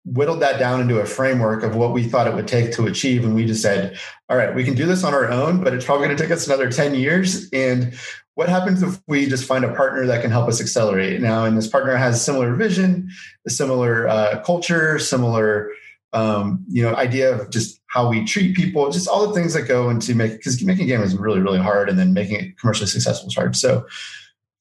[0.05, 3.23] whittled that down into a framework of what we thought it would take to achieve.
[3.23, 5.85] And we just said, all right, we can do this on our own, but it's
[5.85, 7.49] probably going to take us another 10 years.
[7.51, 7.93] And
[8.35, 11.45] what happens if we just find a partner that can help us accelerate now?
[11.45, 13.09] And this partner has similar vision,
[13.45, 15.71] a similar uh, culture, similar
[16.13, 19.63] um, you know idea of just how we treat people, just all the things that
[19.63, 22.57] go into make because making a game is really really hard, and then making it
[22.57, 23.55] commercially successful is hard.
[23.55, 23.85] So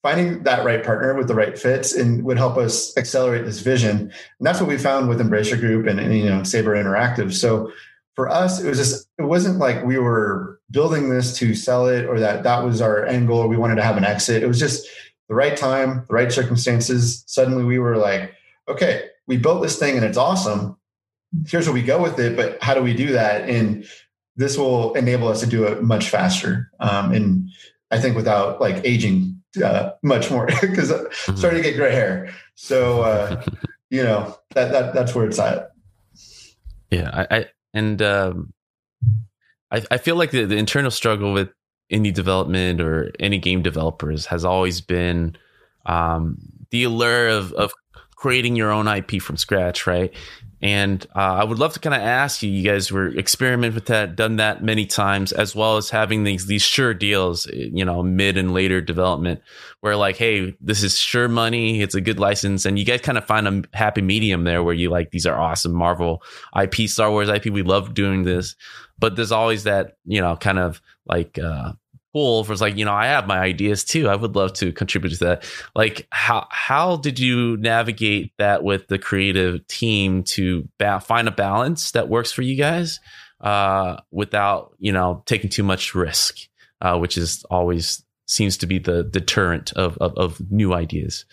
[0.02, 3.98] finding that right partner with the right fits and would help us accelerate this vision.
[3.98, 7.32] And that's what we found with Embracer Group and, and, you know Saber Interactive.
[7.34, 7.70] So
[8.16, 12.06] for us, it was just it wasn't like we were building this to sell it
[12.06, 13.46] or that that was our end goal.
[13.48, 14.42] we wanted to have an exit.
[14.42, 14.86] It was just
[15.28, 17.22] the right time, the right circumstances.
[17.26, 18.34] Suddenly we were like,
[18.68, 20.76] okay, we built this thing and it's awesome.
[21.46, 23.48] Here's where we go with it, but how do we do that?
[23.48, 23.86] And
[24.36, 26.70] this will enable us to do it much faster.
[26.80, 27.50] Um, and
[27.90, 31.36] I think without like aging uh, much more because mm-hmm.
[31.36, 32.32] starting to get gray hair.
[32.54, 33.44] So uh,
[33.90, 35.72] you know that that that's where it's at.
[36.90, 38.52] Yeah, I, I and um,
[39.70, 41.50] I I feel like the, the internal struggle with
[41.90, 45.36] indie development or any game developers has always been
[45.86, 46.38] um,
[46.70, 47.72] the allure of of
[48.16, 50.14] creating your own IP from scratch, right?
[50.62, 53.86] And uh, I would love to kind of ask you, you guys were experimenting with
[53.86, 58.02] that, done that many times, as well as having these these sure deals, you know,
[58.02, 59.40] mid and later development,
[59.80, 63.16] where like, hey, this is sure money, it's a good license, and you guys kind
[63.16, 66.22] of find a happy medium there, where you like these are awesome Marvel
[66.60, 68.54] IP, Star Wars IP, we love doing this,
[69.00, 71.72] but there's always that you know kind of like uh,
[72.12, 74.08] cool for like you know i have my ideas too.
[74.08, 75.44] I would love to contribute to that.
[75.74, 81.32] Like how how did you navigate that with the creative team to ba- find a
[81.32, 83.00] balance that works for you guys
[83.40, 86.36] uh, without you know taking too much risk
[86.80, 91.24] uh, which is always seems to be the deterrent of, of, of new ideas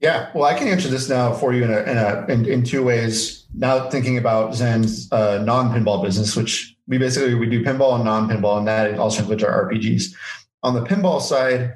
[0.00, 2.62] yeah, well, I can answer this now for you in a, in, a, in, in
[2.62, 3.46] two ways.
[3.54, 8.58] Now thinking about Zen's uh, non-pinball business, which we basically we do pinball and non-pinball,
[8.58, 10.14] and that also includes our RPGs.
[10.62, 11.74] On the pinball side,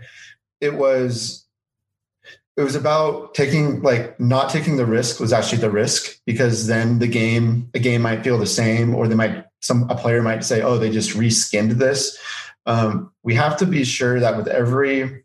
[0.61, 1.45] it was
[2.57, 6.99] it was about taking like not taking the risk was actually the risk because then
[6.99, 10.45] the game a game might feel the same or they might some a player might
[10.45, 12.19] say oh they just reskinned this
[12.67, 15.25] um, we have to be sure that with every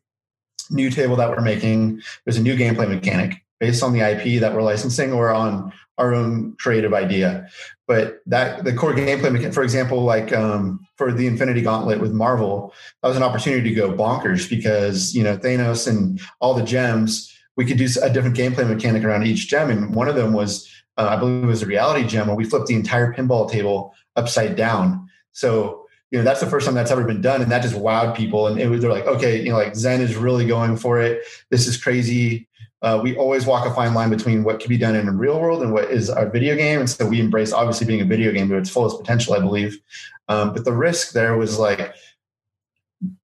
[0.69, 4.53] new table that we're making there's a new gameplay mechanic based on the ip that
[4.53, 7.47] we're licensing or on our own creative idea.
[7.87, 12.11] But that the core gameplay, mechanic, for example, like um, for the Infinity Gauntlet with
[12.11, 16.63] Marvel, that was an opportunity to go bonkers because you know Thanos and all the
[16.63, 17.33] gems.
[17.55, 20.69] We could do a different gameplay mechanic around each gem, and one of them was,
[20.97, 23.95] uh, I believe, it was a reality gem where we flipped the entire pinball table
[24.15, 25.09] upside down.
[25.31, 28.15] So you know that's the first time that's ever been done, and that just wowed
[28.15, 28.47] people.
[28.47, 31.23] And it was they're like, okay, you know, like Zen is really going for it.
[31.49, 32.47] This is crazy
[32.81, 35.39] uh, we always walk a fine line between what can be done in the real
[35.39, 36.79] world and what is a video game.
[36.79, 39.79] And so we embrace obviously being a video game to its fullest potential, I believe.
[40.27, 41.95] Um, but the risk there was like,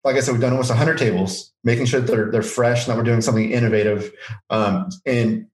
[0.04, 2.92] like I said, we've done almost 100 tables, making sure that they're, they're fresh and
[2.92, 4.14] that we're doing something innovative.
[4.50, 5.48] Um, and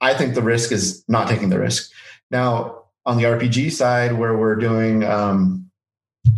[0.00, 1.90] I think the risk is not taking the risk.
[2.30, 5.70] Now, on the RPG side, where we're doing, um,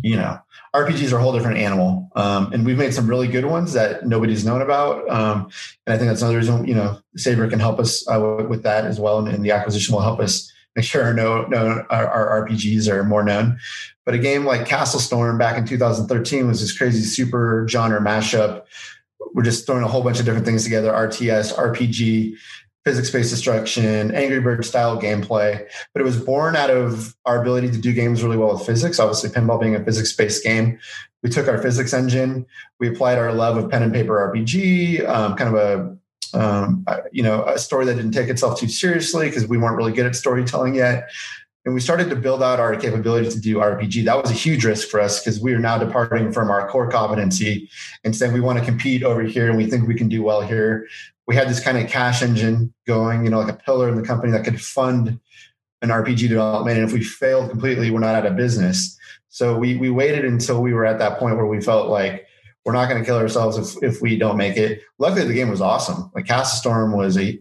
[0.03, 0.39] you know,
[0.75, 2.11] RPGs are a whole different animal.
[2.17, 5.09] Um, and we've made some really good ones that nobody's known about.
[5.09, 5.51] Um,
[5.87, 8.85] and I think that's another reason, you know, Saber can help us uh, with that
[8.85, 9.19] as well.
[9.19, 13.05] And, and, the acquisition will help us make sure no, no, our, our, RPGs are
[13.05, 13.59] more known.
[14.05, 18.65] But a game like Castle Storm back in 2013 was this crazy super genre mashup
[19.37, 22.37] we're just throwing a whole bunch of different things together: RTS, RPG,
[22.87, 25.67] physics-based destruction, Angry Bird style gameplay.
[25.93, 29.01] But it was born out of our ability to do games really well with physics.
[29.01, 30.79] Obviously, pinball being a physics-based game,
[31.25, 32.47] we took our physics engine,
[32.79, 35.97] we applied our love of pen and paper RPG, um, kind of a
[36.39, 39.93] um, you know a story that didn't take itself too seriously because we weren't really
[39.93, 41.11] good at storytelling yet.
[41.65, 44.05] And we started to build out our capability to do RPG.
[44.05, 46.89] That was a huge risk for us because we are now departing from our core
[46.89, 47.69] competency
[48.05, 50.43] and saying we want to compete over here and we think we can do well
[50.43, 50.87] here
[51.27, 54.03] we had this kind of cash engine going, you know, like a pillar in the
[54.03, 55.19] company that could fund
[55.83, 56.79] an RPG development.
[56.79, 58.97] And if we failed completely, we're not out of business.
[59.29, 62.27] So we we waited until we were at that point where we felt like
[62.65, 64.83] we're not going to kill ourselves if, if we don't make it.
[64.99, 66.11] Luckily, the game was awesome.
[66.15, 67.39] Like Castle Storm was a,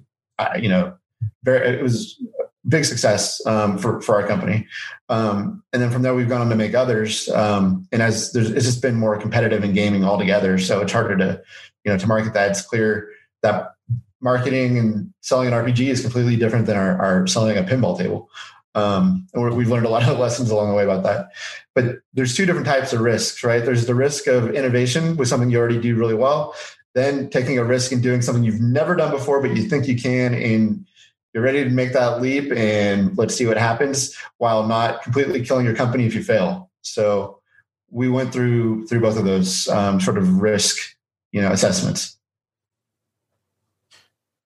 [0.59, 0.95] you know,
[1.43, 2.21] very it was
[2.67, 4.67] big success um, for for our company.
[5.09, 7.29] Um, and then from there, we've gone on to make others.
[7.29, 11.17] Um, and as there's, it's just been more competitive in gaming altogether, so it's harder
[11.17, 11.41] to
[11.85, 12.51] you know to market that.
[12.51, 13.09] It's clear
[13.45, 13.75] that
[14.21, 18.29] marketing and selling an RPG is completely different than our, our selling a pinball table.
[18.73, 21.29] Um, and we've learned a lot of lessons along the way about that.
[21.73, 23.63] But there's two different types of risks, right?
[23.63, 26.55] There's the risk of innovation with something you already do really well,
[26.93, 29.95] then taking a risk and doing something you've never done before, but you think you
[29.95, 30.85] can, and
[31.33, 35.65] you're ready to make that leap, and let's see what happens, while not completely killing
[35.65, 36.69] your company if you fail.
[36.81, 37.41] So
[37.91, 40.77] we went through through both of those um, sort of risk,
[41.31, 42.14] you know, assessments.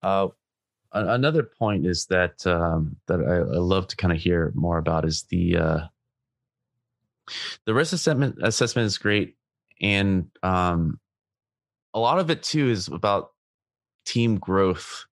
[0.01, 0.27] Uh,
[0.93, 5.05] another point is that um, that I, I, love to kind of hear more about
[5.05, 5.79] is the uh,
[7.65, 9.35] the risk assessment assessment is great,
[9.81, 10.99] and um,
[11.93, 13.31] a lot of it too is about
[14.05, 15.05] team growth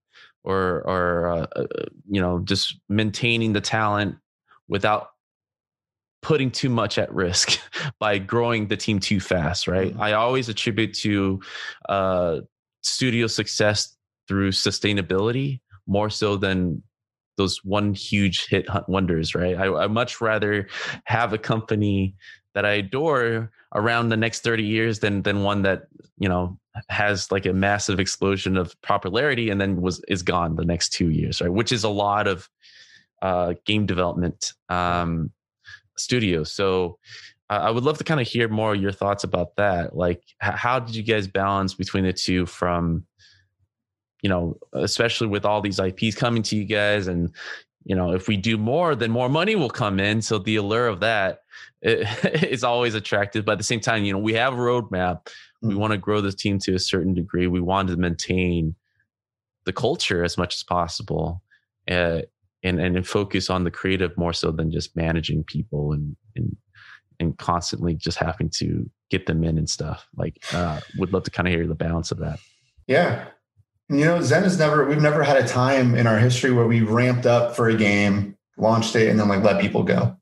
[0.44, 1.66] or or uh, uh,
[2.10, 4.16] you know just maintaining the talent
[4.68, 5.10] without
[6.22, 7.60] putting too much at risk
[8.00, 10.02] by growing the team too fast right mm-hmm.
[10.02, 11.40] i always attribute to
[11.90, 12.40] uh,
[12.82, 13.97] studio success
[14.28, 16.84] through sustainability more so than
[17.38, 19.56] those one huge hit wonders, right?
[19.56, 20.68] I, I much rather
[21.06, 22.16] have a company
[22.54, 25.84] that I adore around the next 30 years than than one that,
[26.18, 26.58] you know,
[26.90, 31.10] has like a massive explosion of popularity and then was is gone the next two
[31.10, 31.52] years, right?
[31.52, 32.50] Which is a lot of
[33.22, 35.32] uh, game development um,
[35.98, 36.52] studios.
[36.52, 36.98] So
[37.50, 39.96] I would love to kind of hear more your thoughts about that.
[39.96, 43.06] Like, how did you guys balance between the two from
[44.22, 47.32] you know, especially with all these IPs coming to you guys, and
[47.86, 50.22] you know, if we do more, then more money will come in.
[50.22, 51.44] So the allure of that
[51.82, 53.46] is always attractive.
[53.46, 55.28] But at the same time, you know, we have a roadmap.
[55.62, 55.78] We mm.
[55.78, 57.48] want to grow this team to a certain degree.
[57.48, 58.76] We want to maintain
[59.66, 61.42] the culture as much as possible,
[61.90, 62.22] uh,
[62.64, 66.56] and and focus on the creative more so than just managing people and and
[67.20, 70.08] and constantly just having to get them in and stuff.
[70.16, 72.40] Like, uh, would love to kind of hear the balance of that.
[72.88, 73.26] Yeah,
[73.90, 76.82] you know, Zen has never, we've never had a time in our history where we
[76.82, 80.18] ramped up for a game, launched it, and then like let people go.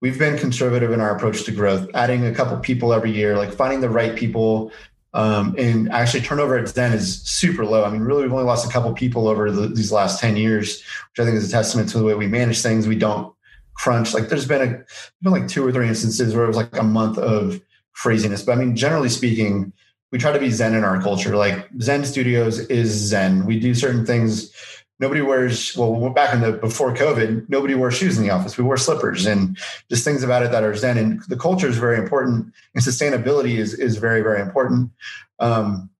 [0.00, 3.52] We've been conservative in our approach to growth, adding a couple people every year, like
[3.52, 4.70] finding the right people.
[5.12, 7.84] Um, and actually, turnover at Zen is super low.
[7.84, 10.82] I mean, really, we've only lost a couple people over the, these last 10 years,
[10.82, 12.86] which I think is a testament to the way we manage things.
[12.86, 13.32] We don't
[13.74, 14.12] crunch.
[14.12, 14.84] Like, there's been a,
[15.22, 17.60] been like two or three instances where it was like a month of
[17.92, 18.42] craziness.
[18.42, 19.72] But I mean, generally speaking,
[20.14, 21.36] we try to be zen in our culture.
[21.36, 23.46] Like Zen Studios is zen.
[23.46, 24.52] We do certain things.
[25.00, 27.48] Nobody wears well back in the before COVID.
[27.48, 28.56] Nobody wore shoes in the office.
[28.56, 29.58] We wore slippers and
[29.90, 30.98] just things about it that are zen.
[30.98, 34.92] And the culture is very important, and sustainability is is very very important.
[35.40, 35.90] Um,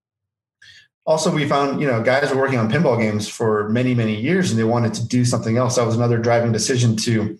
[1.05, 4.49] also, we found you know guys were working on pinball games for many many years,
[4.49, 5.75] and they wanted to do something else.
[5.75, 7.37] That was another driving decision to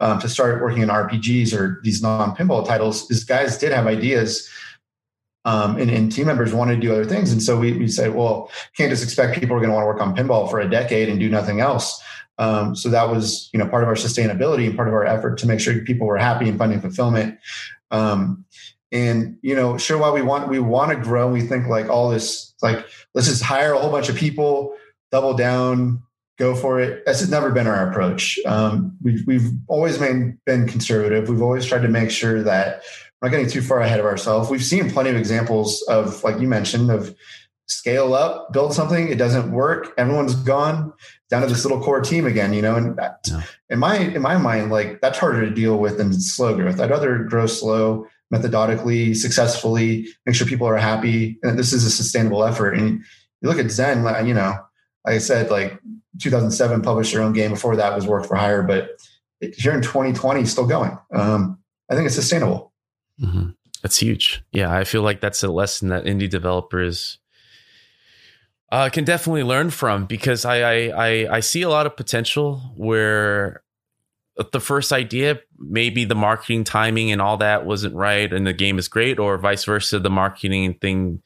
[0.00, 3.08] um, to start working in RPGs or these non pinball titles.
[3.12, 4.50] Is guys did have ideas
[5.46, 7.30] um, and, and, team members wanted to do other things.
[7.30, 9.86] And so we, we said, well, can't just expect people are going to want to
[9.86, 12.02] work on pinball for a decade and do nothing else.
[12.38, 15.38] Um, so that was, you know, part of our sustainability and part of our effort
[15.38, 17.38] to make sure people were happy and finding fulfillment.
[17.92, 18.44] Um,
[18.90, 22.10] and you know, sure, while we want we want to grow, we think like all
[22.10, 24.76] this, like let's just hire a whole bunch of people,
[25.10, 26.02] double down,
[26.38, 27.04] go for it.
[27.04, 28.38] That's never been our approach.
[28.46, 31.28] Um, we've we've always been been conservative.
[31.28, 32.82] We've always tried to make sure that
[33.26, 34.48] not getting too far ahead of ourselves.
[34.48, 37.12] We've seen plenty of examples of, like you mentioned, of
[37.66, 40.92] scale up, build something, it doesn't work, everyone's gone
[41.28, 42.76] down to this little core team again, you know.
[42.76, 43.42] And that, yeah.
[43.68, 46.80] in my in my mind, like that's harder to deal with than slow growth.
[46.80, 51.90] I'd rather grow slow, methodically, successfully, make sure people are happy, and this is a
[51.90, 52.74] sustainable effort.
[52.74, 53.04] And
[53.40, 54.54] you look at Zen, you know,
[55.04, 55.80] like I said, like
[56.20, 57.50] 2007 published their own game.
[57.50, 58.90] Before that was work for hire, but
[59.40, 60.96] here in 2020, still going.
[61.12, 61.58] Um,
[61.90, 62.72] I think it's sustainable.
[63.20, 63.50] Mm-hmm.
[63.82, 64.42] That's huge.
[64.52, 67.18] Yeah, I feel like that's a lesson that indie developers
[68.72, 72.58] uh, can definitely learn from because I, I I I see a lot of potential
[72.76, 73.62] where
[74.52, 78.78] the first idea maybe the marketing timing and all that wasn't right and the game
[78.78, 81.22] is great or vice versa the marketing thing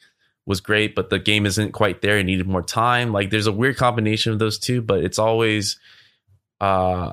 [0.47, 3.53] was great but the game isn't quite there it needed more time like there's a
[3.53, 5.79] weird combination of those two but it's always
[6.61, 7.13] uh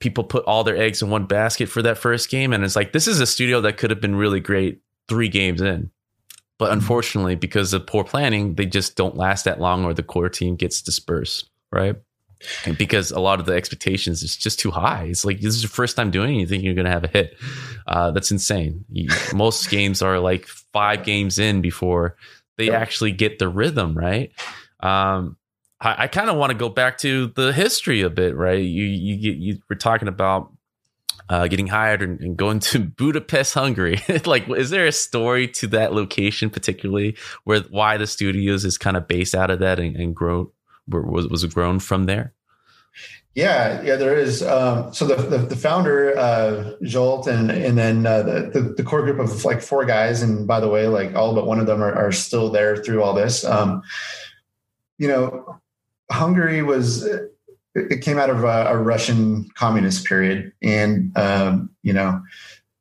[0.00, 2.92] people put all their eggs in one basket for that first game and it's like
[2.92, 5.90] this is a studio that could have been really great three games in
[6.58, 10.28] but unfortunately because of poor planning they just don't last that long or the core
[10.28, 11.96] team gets dispersed right
[12.64, 15.04] and because a lot of the expectations is just too high.
[15.04, 17.04] It's like this is your first time doing it, you think you're going to have
[17.04, 17.36] a hit.
[17.86, 18.84] Uh, that's insane.
[18.90, 22.16] You, most games are like five games in before
[22.56, 24.32] they actually get the rhythm right.
[24.80, 25.36] Um,
[25.80, 28.60] I, I kind of want to go back to the history a bit, right?
[28.60, 30.52] You you you were talking about
[31.28, 34.00] uh, getting hired and, and, going to Budapest, Hungary.
[34.24, 38.96] like, is there a story to that location particularly, where why the studios is kind
[38.96, 40.50] of based out of that and, and grow
[40.88, 42.32] was was grown from there?
[43.34, 44.42] Yeah, yeah, there is.
[44.42, 48.82] Um, so the, the, the founder, uh, Zsolt, and and then uh, the, the, the
[48.82, 51.66] core group of like four guys, and by the way, like all but one of
[51.66, 53.44] them are, are still there through all this.
[53.44, 53.82] Um,
[54.96, 55.60] you know,
[56.10, 57.06] Hungary was
[57.74, 62.22] it came out of a, a Russian communist period, and um, you know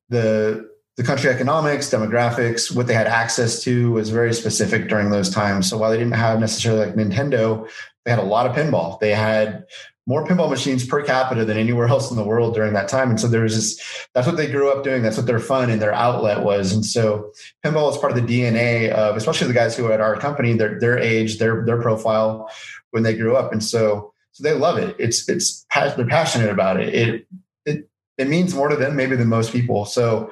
[0.09, 5.29] the the country economics, demographics, what they had access to was very specific during those
[5.29, 5.69] times.
[5.69, 7.69] So while they didn't have necessarily like Nintendo,
[8.03, 8.99] they had a lot of pinball.
[8.99, 9.65] They had
[10.07, 13.11] more pinball machines per capita than anywhere else in the world during that time.
[13.11, 15.03] And so there was this, that's what they grew up doing.
[15.03, 16.73] That's what their fun and their outlet was.
[16.73, 17.31] And so
[17.63, 20.53] pinball is part of the DNA of, especially the guys who are at our company,
[20.53, 22.49] their, their age, their, their profile
[22.97, 23.51] when they grew up.
[23.51, 24.95] And so, so they love it.
[24.99, 26.93] It's, it's, they're passionate about it.
[26.93, 27.27] It,
[27.65, 29.85] it, it means more to them maybe than most people.
[29.85, 30.31] So,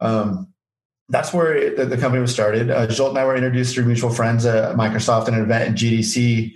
[0.00, 0.48] um,
[1.08, 2.68] that's where it, the, the, company was started.
[2.68, 5.76] Uh, Zsolt and I were introduced through mutual friends at Microsoft at an event at
[5.76, 6.52] GDC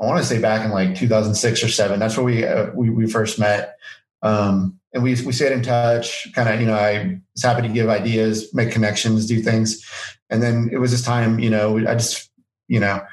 [0.00, 1.98] I want to say back in like 2006 or seven.
[1.98, 3.76] That's where we uh, we, we first met,
[4.22, 6.32] um, and we we stayed in touch.
[6.34, 9.84] Kind of, you know, I was happy to give ideas, make connections, do things,
[10.30, 11.40] and then it was this time.
[11.40, 12.30] You know, I just,
[12.68, 13.04] you know,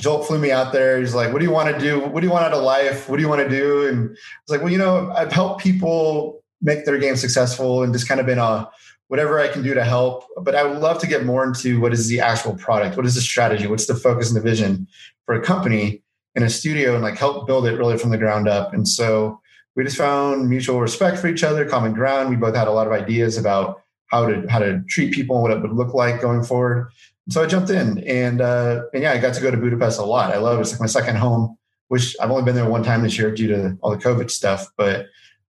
[0.00, 0.98] Zsolt flew me out there.
[0.98, 2.00] He's like, "What do you want to do?
[2.00, 3.08] What do you want out of life?
[3.08, 5.62] What do you want to do?" And I was like, "Well, you know, I've helped
[5.62, 8.68] people make their game successful, and just kind of been a
[9.08, 10.24] whatever I can do to help.
[10.42, 13.16] But I would love to get more into what is the actual product, what is
[13.16, 14.86] the strategy, what's the focus and the vision
[15.26, 16.02] for a company."
[16.34, 18.72] in a studio and like help build it really from the ground up.
[18.72, 19.40] And so
[19.74, 22.30] we just found mutual respect for each other, common ground.
[22.30, 25.42] We both had a lot of ideas about how to how to treat people and
[25.42, 26.90] what it would look like going forward.
[27.30, 30.04] So I jumped in and uh, and yeah, I got to go to Budapest a
[30.04, 30.32] lot.
[30.32, 30.62] I love it.
[30.62, 31.56] It's like my second home,
[31.88, 34.66] which I've only been there one time this year due to all the COVID stuff.
[34.76, 35.06] But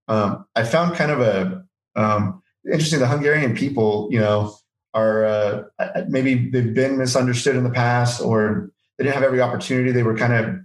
[0.07, 1.63] um, I found kind of a
[1.95, 2.99] um, interesting.
[2.99, 4.55] The Hungarian people, you know,
[4.93, 5.63] are uh,
[6.07, 9.91] maybe they've been misunderstood in the past, or they didn't have every opportunity.
[9.91, 10.59] They were kind of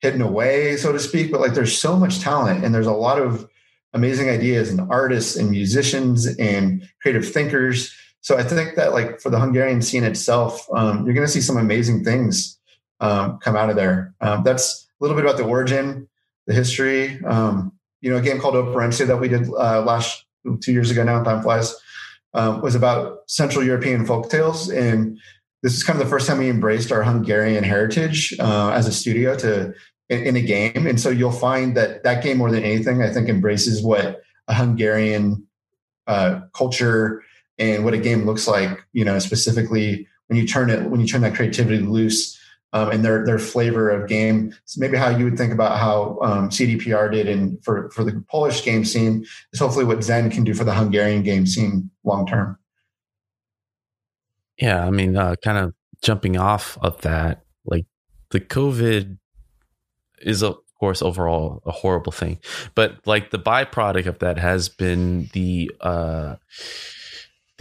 [0.00, 1.30] hidden away, so to speak.
[1.30, 3.46] But like there's so much talent and there's a lot of
[3.92, 7.94] amazing ideas and artists and musicians and creative thinkers.
[8.22, 11.40] So I think that like for the Hungarian scene itself, um, you're going to see
[11.40, 12.58] some amazing things
[13.00, 14.14] um, come out of there.
[14.20, 16.08] Um, that's a little bit about the origin,
[16.46, 17.22] the history.
[17.24, 20.24] Um, you know, a game called Operencia that we did uh, last
[20.60, 21.74] two years ago now, time flies,
[22.34, 24.70] um, was about Central European folk tales.
[24.70, 25.18] And
[25.62, 28.92] this is kind of the first time we embraced our Hungarian heritage uh, as a
[28.92, 29.74] studio to
[30.08, 30.86] in, in, a game.
[30.86, 34.54] And so you'll find that that game more than anything, I think embraces what a
[34.54, 35.46] Hungarian
[36.06, 37.22] uh, culture
[37.58, 41.06] and what a game looks like, you know, specifically when you turn it, when you
[41.06, 42.38] turn that creativity loose
[42.72, 44.54] um, and their, their flavor of game.
[44.64, 48.24] So maybe how you would think about how um, CDPR did in for, for the
[48.30, 52.26] Polish game scene is hopefully what Zen can do for the Hungarian game scene long
[52.26, 52.58] term.
[54.58, 57.86] Yeah, I mean, uh, kind of jumping off of that, like
[58.30, 59.18] the COVID
[60.20, 62.38] is of course overall a horrible thing
[62.74, 66.34] but like the byproduct of that has been the uh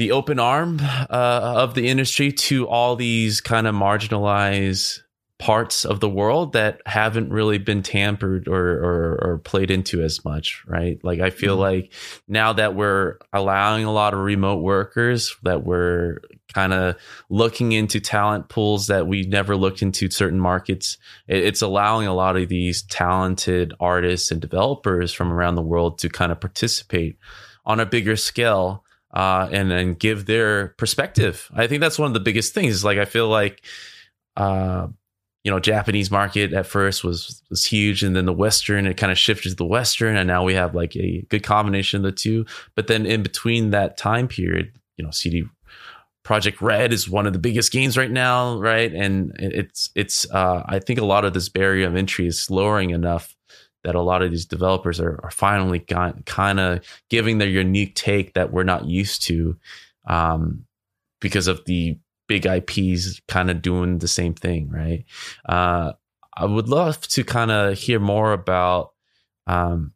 [0.01, 5.01] the open arm uh, of the industry to all these kind of marginalized
[5.37, 10.25] parts of the world that haven't really been tampered or, or, or played into as
[10.25, 10.99] much, right?
[11.03, 11.77] Like I feel mm-hmm.
[11.83, 11.93] like
[12.27, 16.17] now that we're allowing a lot of remote workers, that we're
[16.51, 16.95] kind of
[17.29, 20.97] looking into talent pools that we never looked into certain markets,
[21.27, 26.09] it's allowing a lot of these talented artists and developers from around the world to
[26.09, 27.19] kind of participate
[27.67, 28.83] on a bigger scale
[29.13, 31.49] uh, and and give their perspective.
[31.53, 32.83] I think that's one of the biggest things.
[32.83, 33.63] Like I feel like
[34.37, 34.87] uh,
[35.43, 39.11] you know Japanese market at first was was huge, and then the Western it kind
[39.11, 42.11] of shifted to the Western, and now we have like a good combination of the
[42.11, 42.45] two.
[42.75, 45.43] But then in between that time period, you know, CD
[46.23, 48.93] Projekt Red is one of the biggest games right now, right?
[48.93, 52.91] And it's it's uh, I think a lot of this barrier of entry is lowering
[52.91, 53.35] enough
[53.83, 58.33] that a lot of these developers are, are finally kind of giving their unique take
[58.33, 59.57] that we're not used to
[60.07, 60.65] um,
[61.19, 65.05] because of the big IPs kind of doing the same thing, right?
[65.47, 65.93] Uh,
[66.35, 68.93] I would love to kind of hear more about
[69.47, 69.93] um,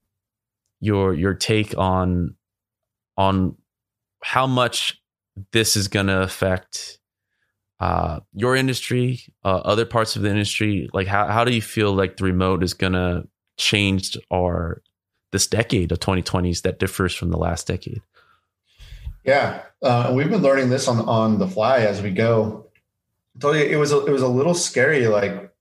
[0.81, 2.35] your your take on
[3.17, 3.55] on
[4.21, 5.01] how much
[5.51, 6.99] this is going to affect
[7.79, 10.89] uh, your industry, uh, other parts of the industry?
[10.93, 13.27] Like, how, how do you feel like the remote is going to
[13.57, 14.81] change our
[15.31, 18.01] this decade of 2020s that differs from the last decade?
[19.23, 22.67] Yeah, uh, we've been learning this on on the fly as we go.
[23.35, 25.07] I told you it was a, it was a little scary.
[25.07, 25.51] Like,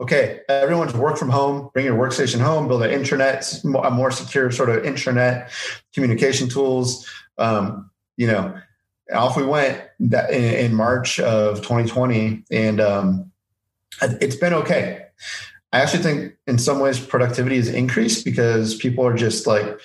[0.00, 1.70] okay, everyone's work from home.
[1.74, 2.68] Bring your workstation home.
[2.68, 5.50] Build an internet, a more secure sort of internet
[5.92, 7.06] communication tools.
[7.36, 8.54] Um, you know,
[9.12, 13.32] off we went that in, in March of 2020, and um,
[14.02, 15.06] it's been okay.
[15.72, 19.80] I actually think in some ways productivity has increased because people are just like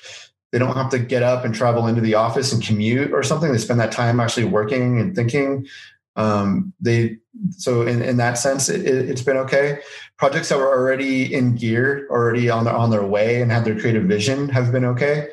[0.51, 3.51] they don't have to get up and travel into the office and commute or something.
[3.51, 5.67] They spend that time actually working and thinking.
[6.15, 7.17] Um, they
[7.51, 9.79] so in, in that sense, it, has been okay.
[10.17, 13.77] Projects that were already in gear, already on their on their way, and had their
[13.79, 15.29] creative vision have been okay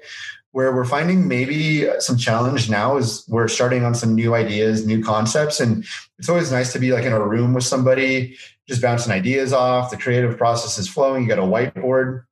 [0.53, 5.03] where we're finding maybe some challenge now is we're starting on some new ideas, new
[5.03, 5.61] concepts.
[5.61, 5.85] And
[6.19, 8.37] it's always nice to be like in a room with somebody,
[8.69, 9.91] just bouncing ideas off.
[9.91, 11.23] The creative process is flowing.
[11.23, 12.25] You got a whiteboard.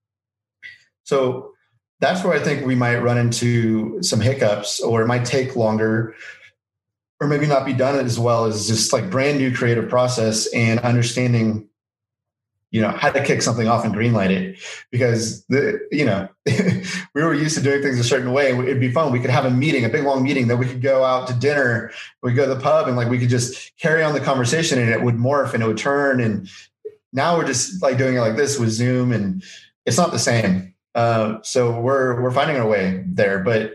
[1.04, 1.54] So
[2.00, 6.14] that's where I think we might run into some hiccups or it might take longer
[7.20, 10.78] or maybe not be done as well as just like brand new creative process and
[10.80, 11.69] understanding
[12.70, 14.58] you know how to kick something off and greenlight it
[14.90, 18.52] because the you know we were used to doing things a certain way.
[18.56, 19.12] It'd be fun.
[19.12, 21.34] We could have a meeting a big long meeting that we could go out to
[21.34, 21.90] dinner.
[22.22, 24.90] We go to the pub and like we could just carry on the conversation and
[24.90, 26.20] it would morph and it would turn.
[26.20, 26.48] And
[27.12, 29.42] now we're just like doing it like this with zoom and
[29.84, 30.74] it's not the same.
[30.94, 33.40] Uh, so we're we're finding our way there.
[33.40, 33.74] But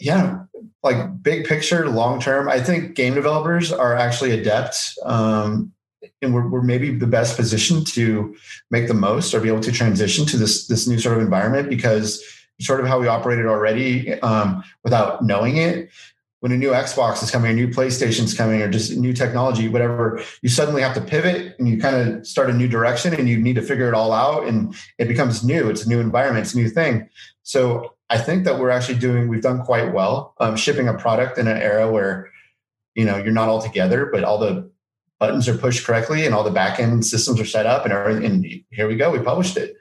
[0.00, 0.44] yeah
[0.82, 4.76] like big picture long term i think game developers are actually adept.
[5.04, 5.72] Um,
[6.22, 8.34] and we're, we're maybe the best position to
[8.70, 11.68] make the most or be able to transition to this this new sort of environment
[11.68, 12.22] because
[12.60, 15.90] sort of how we operated already um, without knowing it
[16.40, 19.68] when a new xbox is coming a new playstation is coming or just new technology
[19.68, 23.28] whatever you suddenly have to pivot and you kind of start a new direction and
[23.28, 25.68] you need to figure it all out and it becomes new.
[25.68, 26.44] It's a new environment.
[26.44, 27.08] It's a new thing.
[27.42, 31.38] So i think that we're actually doing we've done quite well um, shipping a product
[31.38, 32.30] in an era where
[32.94, 34.70] you know you're not all together but all the
[35.20, 38.24] buttons are pushed correctly and all the backend systems are set up and.
[38.24, 39.10] And here we go.
[39.10, 39.76] We published it.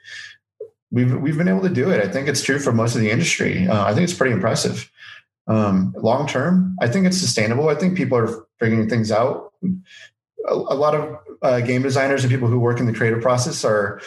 [0.92, 2.04] We've we've been able to do it.
[2.04, 3.68] I think it's true for most of the industry.
[3.68, 4.92] Uh, I think it's pretty impressive.
[5.48, 7.68] Um, long term, I think it's sustainable.
[7.70, 9.52] I think people are figuring things out.
[10.48, 13.66] A, a lot of uh, game designers and people who work in the creative process
[13.66, 14.02] are,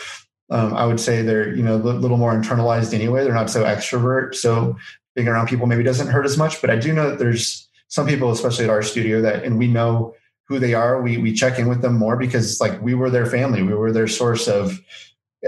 [0.51, 3.25] um, I would say, they're you know a little more internalized anyway.
[3.25, 4.77] They're not so extrovert, so
[5.15, 6.61] being around people maybe doesn't hurt as much.
[6.61, 9.67] But I do know that there's some people, especially at our studio, that and we
[9.67, 10.15] know
[10.49, 11.03] who they are.
[11.03, 13.75] We we check in with them more because it's like we were their family, we
[13.75, 14.81] were their source of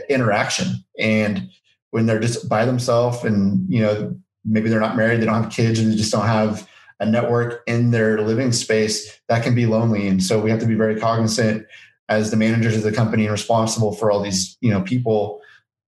[0.08, 0.84] interaction.
[0.98, 1.48] And
[1.90, 5.52] when they're just by themselves, and you know maybe they're not married, they don't have
[5.52, 6.68] kids, and they just don't have
[7.00, 10.08] a network in their living space, that can be lonely.
[10.08, 11.64] And so we have to be very cognizant
[12.08, 15.40] as the managers of the company and responsible for all these you know people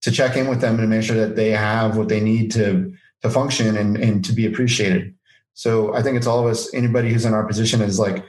[0.02, 2.92] to check in with them and make sure that they have what they need to
[3.22, 5.14] to function and, and to be appreciated.
[5.54, 8.24] So I think it's all of us, anybody who's in our position is like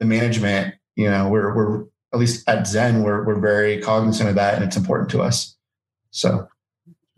[0.00, 4.34] the management, you know, we're we're at least at Zen, we're we're very cognizant of
[4.34, 5.56] that, and it's important to us.
[6.10, 6.48] So,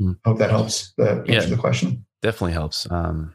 [0.01, 0.19] mm.
[0.25, 2.05] hope that helps the, answer yeah, the question.
[2.21, 2.91] Definitely helps.
[2.91, 3.35] Um,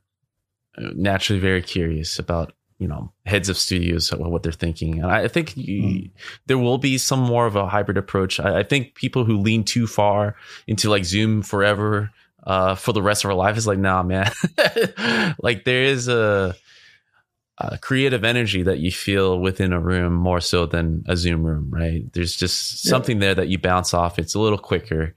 [0.77, 5.57] naturally, very curious about you know heads of studios what they're thinking and i think
[5.57, 6.11] you, mm.
[6.45, 9.63] there will be some more of a hybrid approach I, I, think people who lean
[9.63, 10.35] too far
[10.67, 12.11] into like zoom forever
[12.43, 14.31] uh, for the rest of our life is like nah man
[15.41, 16.55] like there is a
[17.59, 21.69] uh, creative energy that you feel within a room more so than a Zoom room,
[21.71, 22.11] right?
[22.13, 22.89] There's just yeah.
[22.89, 24.19] something there that you bounce off.
[24.19, 25.15] It's a little quicker.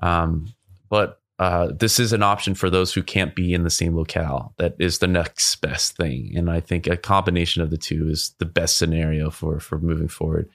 [0.00, 0.52] Um,
[0.88, 4.54] but uh, this is an option for those who can't be in the same locale.
[4.58, 8.34] That is the next best thing, and I think a combination of the two is
[8.38, 10.48] the best scenario for for moving forward.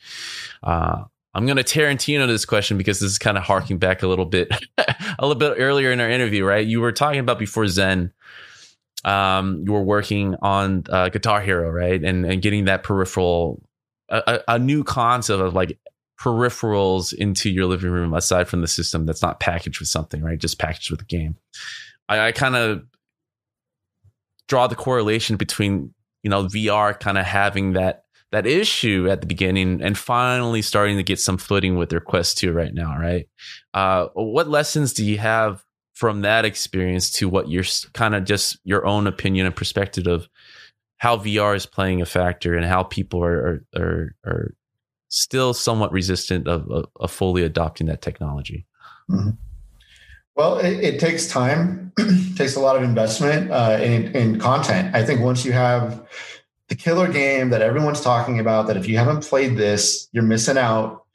[0.63, 4.07] Uh, I'm going to Tarantino this question because this is kind of harking back a
[4.07, 6.65] little bit, a little bit earlier in our interview, right?
[6.65, 8.11] You were talking about before Zen
[9.03, 12.03] um, you were working on uh, Guitar Hero, right?
[12.03, 13.61] And and getting that peripheral,
[14.09, 15.77] a, a, new concept of like
[16.19, 20.39] peripherals into your living room aside from the system that's not packaged with something, right?
[20.39, 21.37] Just packaged with a game.
[22.09, 22.83] I, I kind of
[24.47, 25.93] draw the correlation between
[26.23, 30.97] you know VR kind of having that that issue at the beginning and finally starting
[30.97, 33.29] to get some footing with their Quest 2 right now, right?
[33.73, 35.63] Uh, what lessons do you have
[35.97, 40.29] from that experience to what you're kind of just your own opinion and perspective of
[40.97, 44.53] how VR is playing a factor and how people are are are, are
[45.09, 48.67] still somewhat resistant of, of, of, fully adopting that technology?
[49.09, 49.31] Mm-hmm.
[50.35, 51.93] Well, it, it, takes time,
[52.35, 54.93] takes a lot of investment uh, in, in content.
[54.95, 56.05] I think once you have
[56.67, 60.57] the killer game that everyone's talking about, that if you haven't played this, you're missing
[60.57, 61.05] out.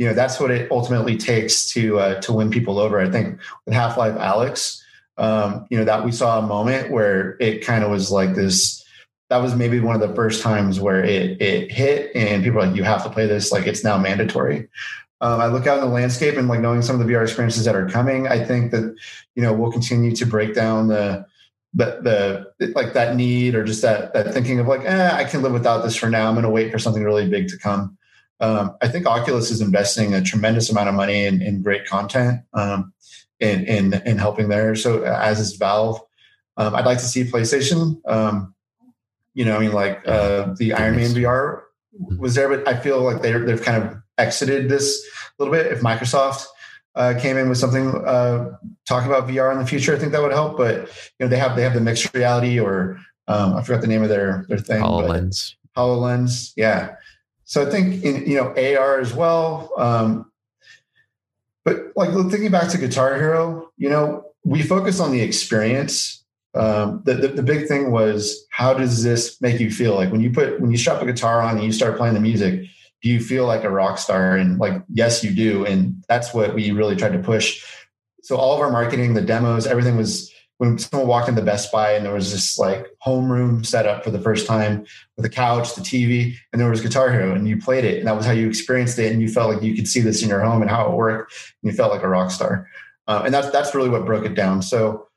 [0.00, 2.98] You know, that's what it ultimately takes to uh, to win people over.
[2.98, 4.80] I think with Half-Life Alyx,
[5.18, 8.82] um, you know, that we saw a moment where it kind of was like this.
[9.28, 12.66] That was maybe one of the first times where it it hit, and people are
[12.66, 13.52] like, "You have to play this.
[13.52, 14.70] Like, it's now mandatory."
[15.20, 17.66] Um, I look out in the landscape and like knowing some of the VR experiences
[17.66, 18.26] that are coming.
[18.26, 18.96] I think that
[19.34, 21.26] you know we'll continue to break down the
[21.74, 25.42] the the like that need or just that that thinking of like, eh, I can
[25.42, 26.26] live without this for now.
[26.26, 27.98] I'm going to wait for something really big to come.
[28.40, 32.40] Um, I think Oculus is investing a tremendous amount of money in, in great content
[32.54, 32.92] um,
[33.38, 34.74] in, in in helping there.
[34.74, 36.00] So as is Valve.
[36.56, 38.00] Um, I'd like to see PlayStation.
[38.06, 38.54] Um,
[39.34, 41.62] you know, I mean, like uh, the Iron Man VR
[42.18, 45.02] was there, but I feel like they're they've kind of exited this
[45.38, 45.72] a little bit.
[45.72, 46.46] If Microsoft
[46.94, 48.50] uh, came in with something uh,
[48.86, 50.56] talking about VR in the future, I think that would help.
[50.56, 50.88] But
[51.18, 54.02] you know, they have they have the mixed reality, or um, I forgot the name
[54.02, 54.82] of their their thing.
[54.82, 55.54] Hololens.
[55.76, 56.96] Hololens, yeah.
[57.50, 59.72] So I think in, you know AR as well.
[59.76, 60.30] Um,
[61.64, 66.24] but like thinking back to Guitar Hero, you know, we focus on the experience.
[66.54, 69.96] Um, the, the, the big thing was how does this make you feel?
[69.96, 72.20] Like when you put when you strap a guitar on and you start playing the
[72.20, 72.66] music,
[73.02, 74.36] do you feel like a rock star?
[74.36, 75.66] And like, yes, you do.
[75.66, 77.64] And that's what we really tried to push.
[78.22, 80.29] So all of our marketing, the demos, everything was
[80.60, 84.10] when someone walked into Best Buy and there was this like homeroom set up for
[84.10, 84.84] the first time
[85.16, 88.06] with a couch, the TV, and there was Guitar Hero, and you played it, and
[88.06, 90.28] that was how you experienced it, and you felt like you could see this in
[90.28, 91.32] your home and how it worked,
[91.62, 92.68] and you felt like a rock star,
[93.08, 94.60] uh, and that's that's really what broke it down.
[94.60, 95.08] So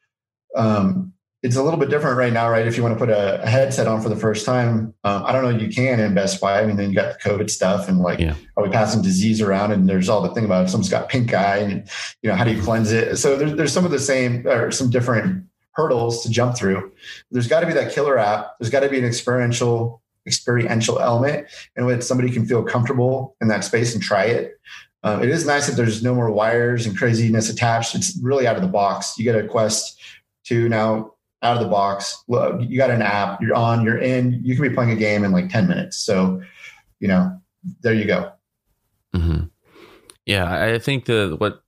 [0.56, 1.13] um,
[1.44, 2.66] it's a little bit different right now, right?
[2.66, 5.34] If you want to put a, a headset on for the first time, um, I
[5.34, 6.62] don't know, you can in Best Buy.
[6.62, 8.36] I mean, then you got the COVID stuff and like, yeah.
[8.56, 9.74] are we passing disease around?
[9.74, 11.90] And there's all the thing about if someone's got pink eye and,
[12.22, 13.18] you know, how do you cleanse it?
[13.18, 16.94] So there's, there's some of the same or some different hurdles to jump through.
[17.30, 18.58] There's got to be that killer app.
[18.58, 23.50] There's got to be an experiential, experiential element in which somebody can feel comfortable in
[23.50, 24.54] that space and try it.
[25.04, 27.96] Um, it is nice that there's no more wires and craziness attached.
[27.96, 29.18] It's really out of the box.
[29.18, 30.00] You get a Quest
[30.46, 31.13] 2 now
[31.44, 32.24] out of the box.
[32.28, 35.32] You got an app, you're on, you're in, you can be playing a game in
[35.32, 35.98] like 10 minutes.
[35.98, 36.42] So,
[37.00, 37.38] you know,
[37.82, 38.32] there you go.
[39.16, 39.46] Mm-hmm.
[40.26, 41.64] Yeah, I think the what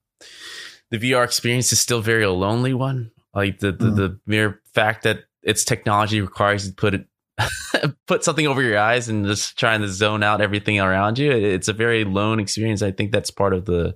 [0.89, 3.11] the VR experience is still very a lonely one.
[3.33, 3.95] Like the the, mm-hmm.
[3.95, 7.07] the mere fact that its technology requires you to put it
[8.07, 11.31] put something over your eyes and just trying to zone out everything around you.
[11.31, 12.81] It's a very lone experience.
[12.81, 13.95] I think that's part of the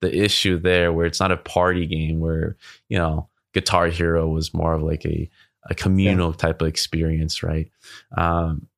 [0.00, 2.56] the issue there, where it's not a party game where
[2.88, 5.28] you know Guitar Hero was more of like a
[5.68, 6.36] a communal yeah.
[6.36, 7.70] type of experience, right?
[8.16, 8.68] Um,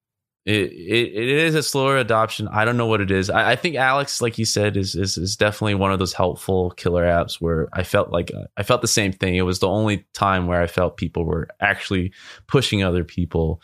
[0.44, 2.48] it, it it is a slower adoption.
[2.48, 3.30] I don't know what it is.
[3.30, 6.72] I, I, think Alyx, like you said, is, is is definitely one of those helpful
[6.72, 9.36] killer apps where I felt like uh, I felt the same thing.
[9.36, 12.12] It was the only time where I felt people were actually
[12.48, 13.62] pushing other people.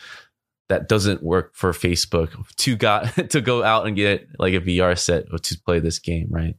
[0.69, 4.97] That doesn't work for Facebook to got to go out and get like a VR
[4.97, 6.55] set to play this game, right?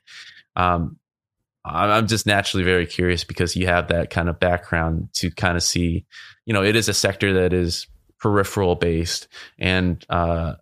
[0.56, 0.99] Um,
[1.66, 5.64] I'm just naturally very curious because you have that kind of background to kind of
[5.64, 6.06] see,
[6.46, 7.88] you know, it is a sector that is
[8.20, 10.56] peripheral based and, uh,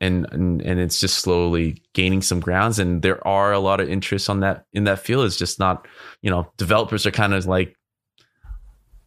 [0.00, 3.88] and, and and it's just slowly gaining some grounds and there are a lot of
[3.88, 5.24] interest on that in that field.
[5.24, 5.86] It's just not
[6.20, 7.76] you know developers are kind of like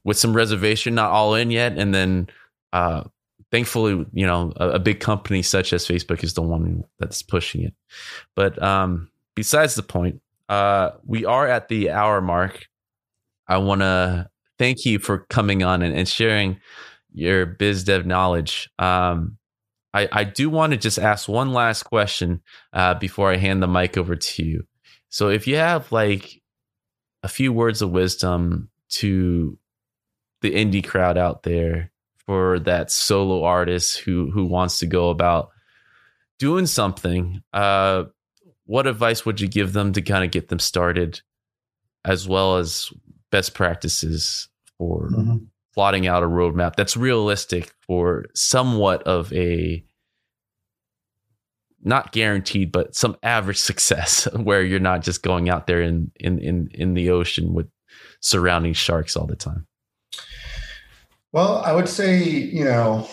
[0.04, 1.78] with some reservation not all in yet.
[1.78, 2.28] And then
[2.74, 3.04] uh
[3.52, 7.64] thankfully you know a, a big company such as facebook is the one that's pushing
[7.64, 7.74] it.
[8.36, 12.68] But um besides the point uh, we are at the hour mark.
[13.48, 16.60] I want to thank you for coming on and, and sharing
[17.14, 18.70] your biz dev knowledge.
[18.80, 19.38] Um,
[19.94, 22.42] I, I do want to just ask one last question
[22.74, 24.64] uh, before I hand the mic over to you.
[25.10, 26.42] So, if you have like
[27.24, 29.58] a few words of wisdom to
[30.42, 31.92] the indie crowd out there
[32.26, 35.50] for that solo artist who who wants to go about
[36.38, 38.04] doing something, uh,
[38.68, 41.22] what advice would you give them to kind of get them started,
[42.06, 42.92] as well as
[43.32, 45.38] best practices for mm-hmm.
[45.74, 49.84] plotting out a roadmap that's realistic for somewhat of a
[51.84, 56.38] not guaranteed, but some average success where you're not just going out there in in
[56.40, 57.68] in, in the ocean with
[58.20, 59.66] surrounding sharks all the time?
[61.32, 63.08] Well, I would say, you know,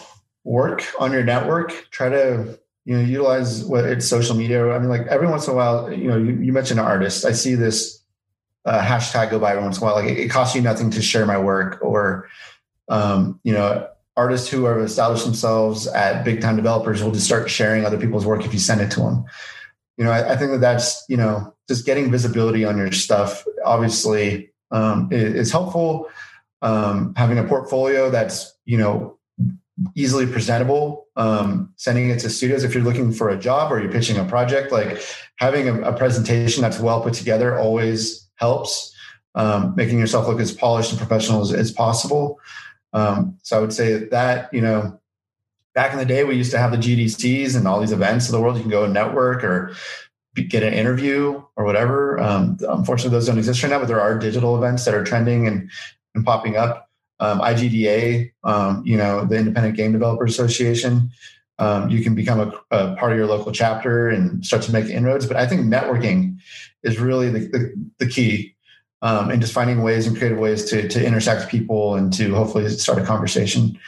[0.44, 1.88] work on your network.
[1.90, 4.70] Try to you know utilize what it's social media.
[4.70, 7.24] I mean, like every once in a while, you know, you, you mentioned artists.
[7.24, 8.02] I see this
[8.64, 9.94] uh, hashtag go by every once in a while.
[9.94, 12.28] Like it, it costs you nothing to share my work, or
[12.88, 17.50] um, you know, artists who have established themselves at big time developers will just start
[17.50, 19.24] sharing other people's work if you send it to them.
[19.96, 23.44] You know, I, I think that that's you know just getting visibility on your stuff.
[23.64, 26.10] Obviously, um, is, is helpful.
[26.60, 29.13] Um, having a portfolio that's you know
[29.94, 32.64] easily presentable um, sending it to studios.
[32.64, 35.02] If you're looking for a job or you're pitching a project like
[35.36, 38.94] having a, a presentation that's well put together always helps
[39.34, 42.38] um, making yourself look as polished and professional as, as possible.
[42.92, 45.00] Um, so i would say that you know
[45.74, 48.32] back in the day we used to have the gdcs and all these events of
[48.32, 48.56] the world.
[48.56, 49.74] You can go and network or
[50.36, 52.20] get an interview or whatever.
[52.20, 55.48] Um, unfortunately those don't exist right now but there are digital events that are trending
[55.48, 55.68] and,
[56.14, 56.88] and popping up
[57.20, 61.10] um, IGDA, um, you know, the Independent Game Developer Association.
[61.58, 64.86] Um, you can become a, a, part of your local chapter and start to make
[64.86, 65.26] inroads.
[65.26, 66.38] But I think networking
[66.82, 68.56] is really the, the, the key,
[69.02, 72.68] um, and just finding ways and creative ways to to intersect people and to hopefully
[72.70, 73.78] start a conversation.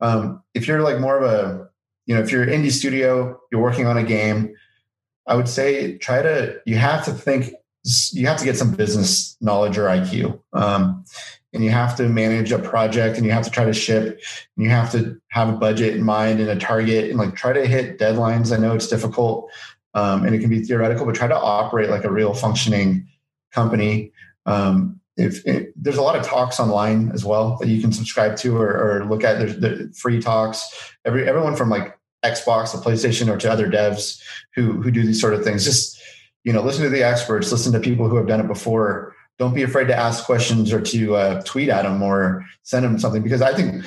[0.00, 1.68] Um, if you're like more of a,
[2.06, 4.56] you know, if you're indie studio, you're working on a game,
[5.26, 6.60] I would say try to.
[6.66, 7.54] You have to think.
[8.12, 10.40] You have to get some business knowledge or IQ.
[11.52, 14.20] And you have to manage a project and you have to try to ship
[14.56, 17.52] and you have to have a budget in mind and a target and like try
[17.52, 18.56] to hit deadlines.
[18.56, 19.50] I know it's difficult
[19.94, 23.06] um, and it can be theoretical, but try to operate like a real functioning
[23.52, 24.12] company.
[24.46, 28.36] Um, if it, there's a lot of talks online as well that you can subscribe
[28.38, 30.94] to or, or look at, there's the free talks.
[31.04, 34.22] Every everyone from like Xbox to PlayStation or to other devs
[34.54, 35.64] who who do these sort of things.
[35.64, 36.00] Just
[36.44, 39.54] you know, listen to the experts, listen to people who have done it before don't
[39.54, 43.22] be afraid to ask questions or to uh, tweet at them or send them something
[43.22, 43.84] because I think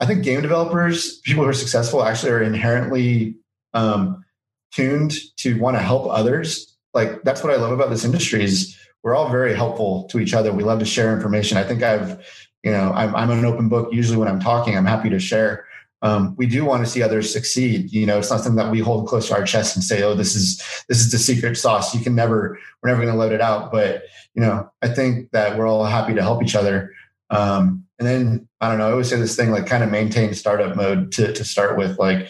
[0.00, 3.34] I think game developers, people who are successful, actually are inherently
[3.72, 4.22] um,
[4.70, 6.76] tuned to want to help others.
[6.92, 10.34] Like that's what I love about this industry is we're all very helpful to each
[10.34, 10.52] other.
[10.52, 11.56] We love to share information.
[11.56, 12.22] I think I've,
[12.62, 13.88] you know, I'm, I'm an open book.
[13.90, 15.64] Usually when I'm talking, I'm happy to share.
[16.02, 17.92] Um, we do want to see others succeed.
[17.92, 20.14] You know, it's not something that we hold close to our chest and say, "Oh,
[20.14, 23.32] this is this is the secret sauce." You can never, we're never going to let
[23.32, 23.72] it out.
[23.72, 26.92] But you know, I think that we're all happy to help each other.
[27.30, 28.88] Um, and then I don't know.
[28.88, 31.98] I always say this thing like kind of maintain startup mode to to start with.
[31.98, 32.28] Like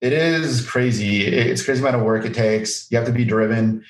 [0.00, 1.26] it is crazy.
[1.26, 2.90] It's crazy amount of work it takes.
[2.90, 3.84] You have to be driven.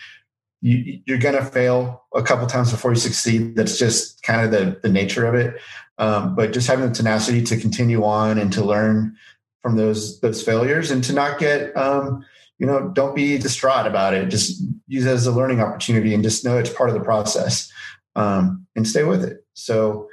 [0.61, 3.55] You, you're gonna fail a couple times before you succeed.
[3.55, 5.61] That's just kind of the the nature of it.
[5.99, 9.16] Um, but just having the tenacity to continue on and to learn
[9.62, 12.24] from those those failures and to not get um,
[12.59, 14.28] you know, don't be distraught about it.
[14.28, 17.70] Just use it as a learning opportunity and just know it's part of the process
[18.16, 19.45] um, and stay with it.
[19.55, 20.09] So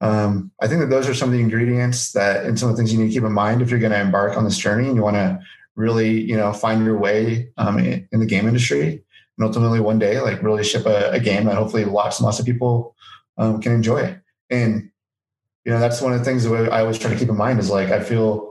[0.00, 2.80] um, I think that those are some of the ingredients that and some of the
[2.80, 4.86] things you need to keep in mind if you're going to embark on this journey
[4.86, 5.40] and you want to
[5.76, 9.02] really, you know, find your way um, in, the game industry
[9.36, 12.38] and ultimately one day like really ship a, a game that hopefully lots and lots
[12.38, 12.94] of people
[13.36, 14.16] um, can enjoy.
[14.48, 14.90] And
[15.64, 17.58] you know, that's one of the things that I always try to keep in mind
[17.58, 18.50] is like I feel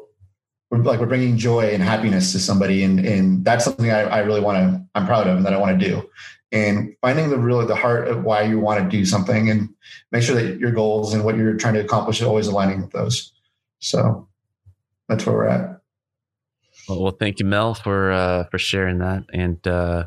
[0.72, 4.42] like we're bringing joy and happiness to somebody and and that's something I, I really
[4.42, 6.10] want to I'm proud of and that I want to do.
[6.52, 9.70] And finding the really the heart of why you want to do something and
[10.12, 12.92] make sure that your goals and what you're trying to accomplish are always aligning with
[12.92, 13.32] those.
[13.80, 14.28] So
[15.08, 15.82] that's where we're at.
[16.88, 19.26] Well, thank you mel for uh for sharing that.
[19.34, 20.06] And uh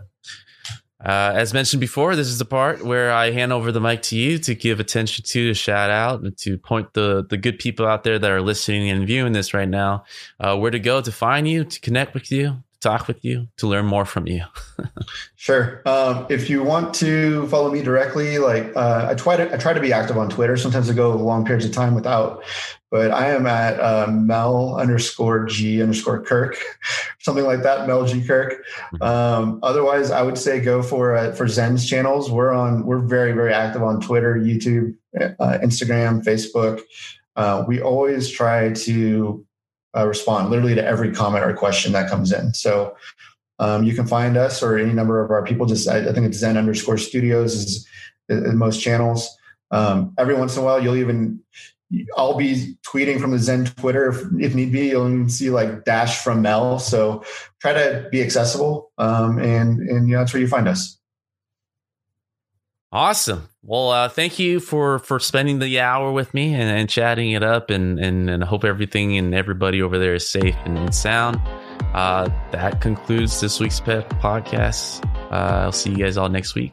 [1.05, 4.17] uh, as mentioned before, this is the part where I hand over the mic to
[4.17, 7.87] you to give attention to, to shout out, and to point the the good people
[7.87, 10.05] out there that are listening and viewing this right now
[10.39, 13.49] uh, where to go to find you, to connect with you, to talk with you,
[13.57, 14.45] to learn more from you.
[15.35, 15.83] sure.
[15.87, 19.73] Um, if you want to follow me directly, like uh, I try to I try
[19.73, 20.57] to be active on Twitter.
[20.57, 22.45] Sometimes I go long periods of time without,
[22.93, 26.59] but I am at uh, Mel underscore G underscore Kirk,
[27.21, 27.89] something like that.
[27.89, 28.67] Mel G Kirk.
[28.93, 29.03] Mm-hmm.
[29.03, 32.31] Um, otherwise, I would say go for uh, for Zen's channels.
[32.31, 32.85] We're on.
[32.85, 36.83] We're very very active on Twitter, YouTube, uh, Instagram, Facebook.
[37.35, 39.45] Uh, we always try to
[39.97, 42.53] uh, respond literally to every comment or question that comes in.
[42.53, 42.95] So
[43.59, 45.65] um, you can find us or any number of our people.
[45.65, 47.89] Just I, I think it's Zen underscore Studios is,
[48.29, 49.35] is most channels.
[49.71, 51.41] Um, every once in a while, you'll even
[52.17, 54.89] I'll be tweeting from the Zen Twitter if, if need be.
[54.89, 56.79] You'll see like dash from Mel.
[56.79, 57.25] So
[57.61, 60.99] try to be accessible, um, and and know, that's where you find us.
[62.91, 63.49] Awesome.
[63.63, 67.43] Well, uh, thank you for for spending the hour with me and, and chatting it
[67.43, 71.41] up, and, and and hope everything and everybody over there is safe and sound.
[71.95, 75.05] Uh, that concludes this week's podcast.
[75.31, 76.73] Uh, I'll see you guys all next week.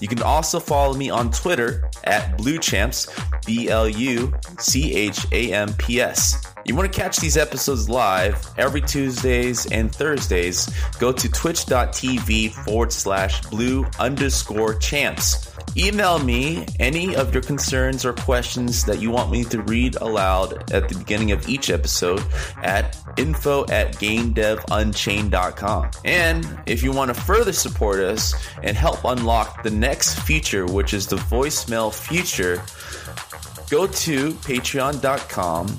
[0.00, 5.52] You can also follow me on Twitter at BluChamps, B L U C H A
[5.52, 6.55] M P S.
[6.68, 10.68] You want to catch these episodes live every Tuesdays and Thursdays?
[10.98, 15.48] Go to twitch.tv forward slash blue underscore champs.
[15.76, 20.72] Email me any of your concerns or questions that you want me to read aloud
[20.72, 22.20] at the beginning of each episode
[22.64, 25.90] at info at gamedevunchained.com.
[26.04, 30.94] And if you want to further support us and help unlock the next feature, which
[30.94, 32.56] is the voicemail feature,
[33.70, 35.78] go to patreon.com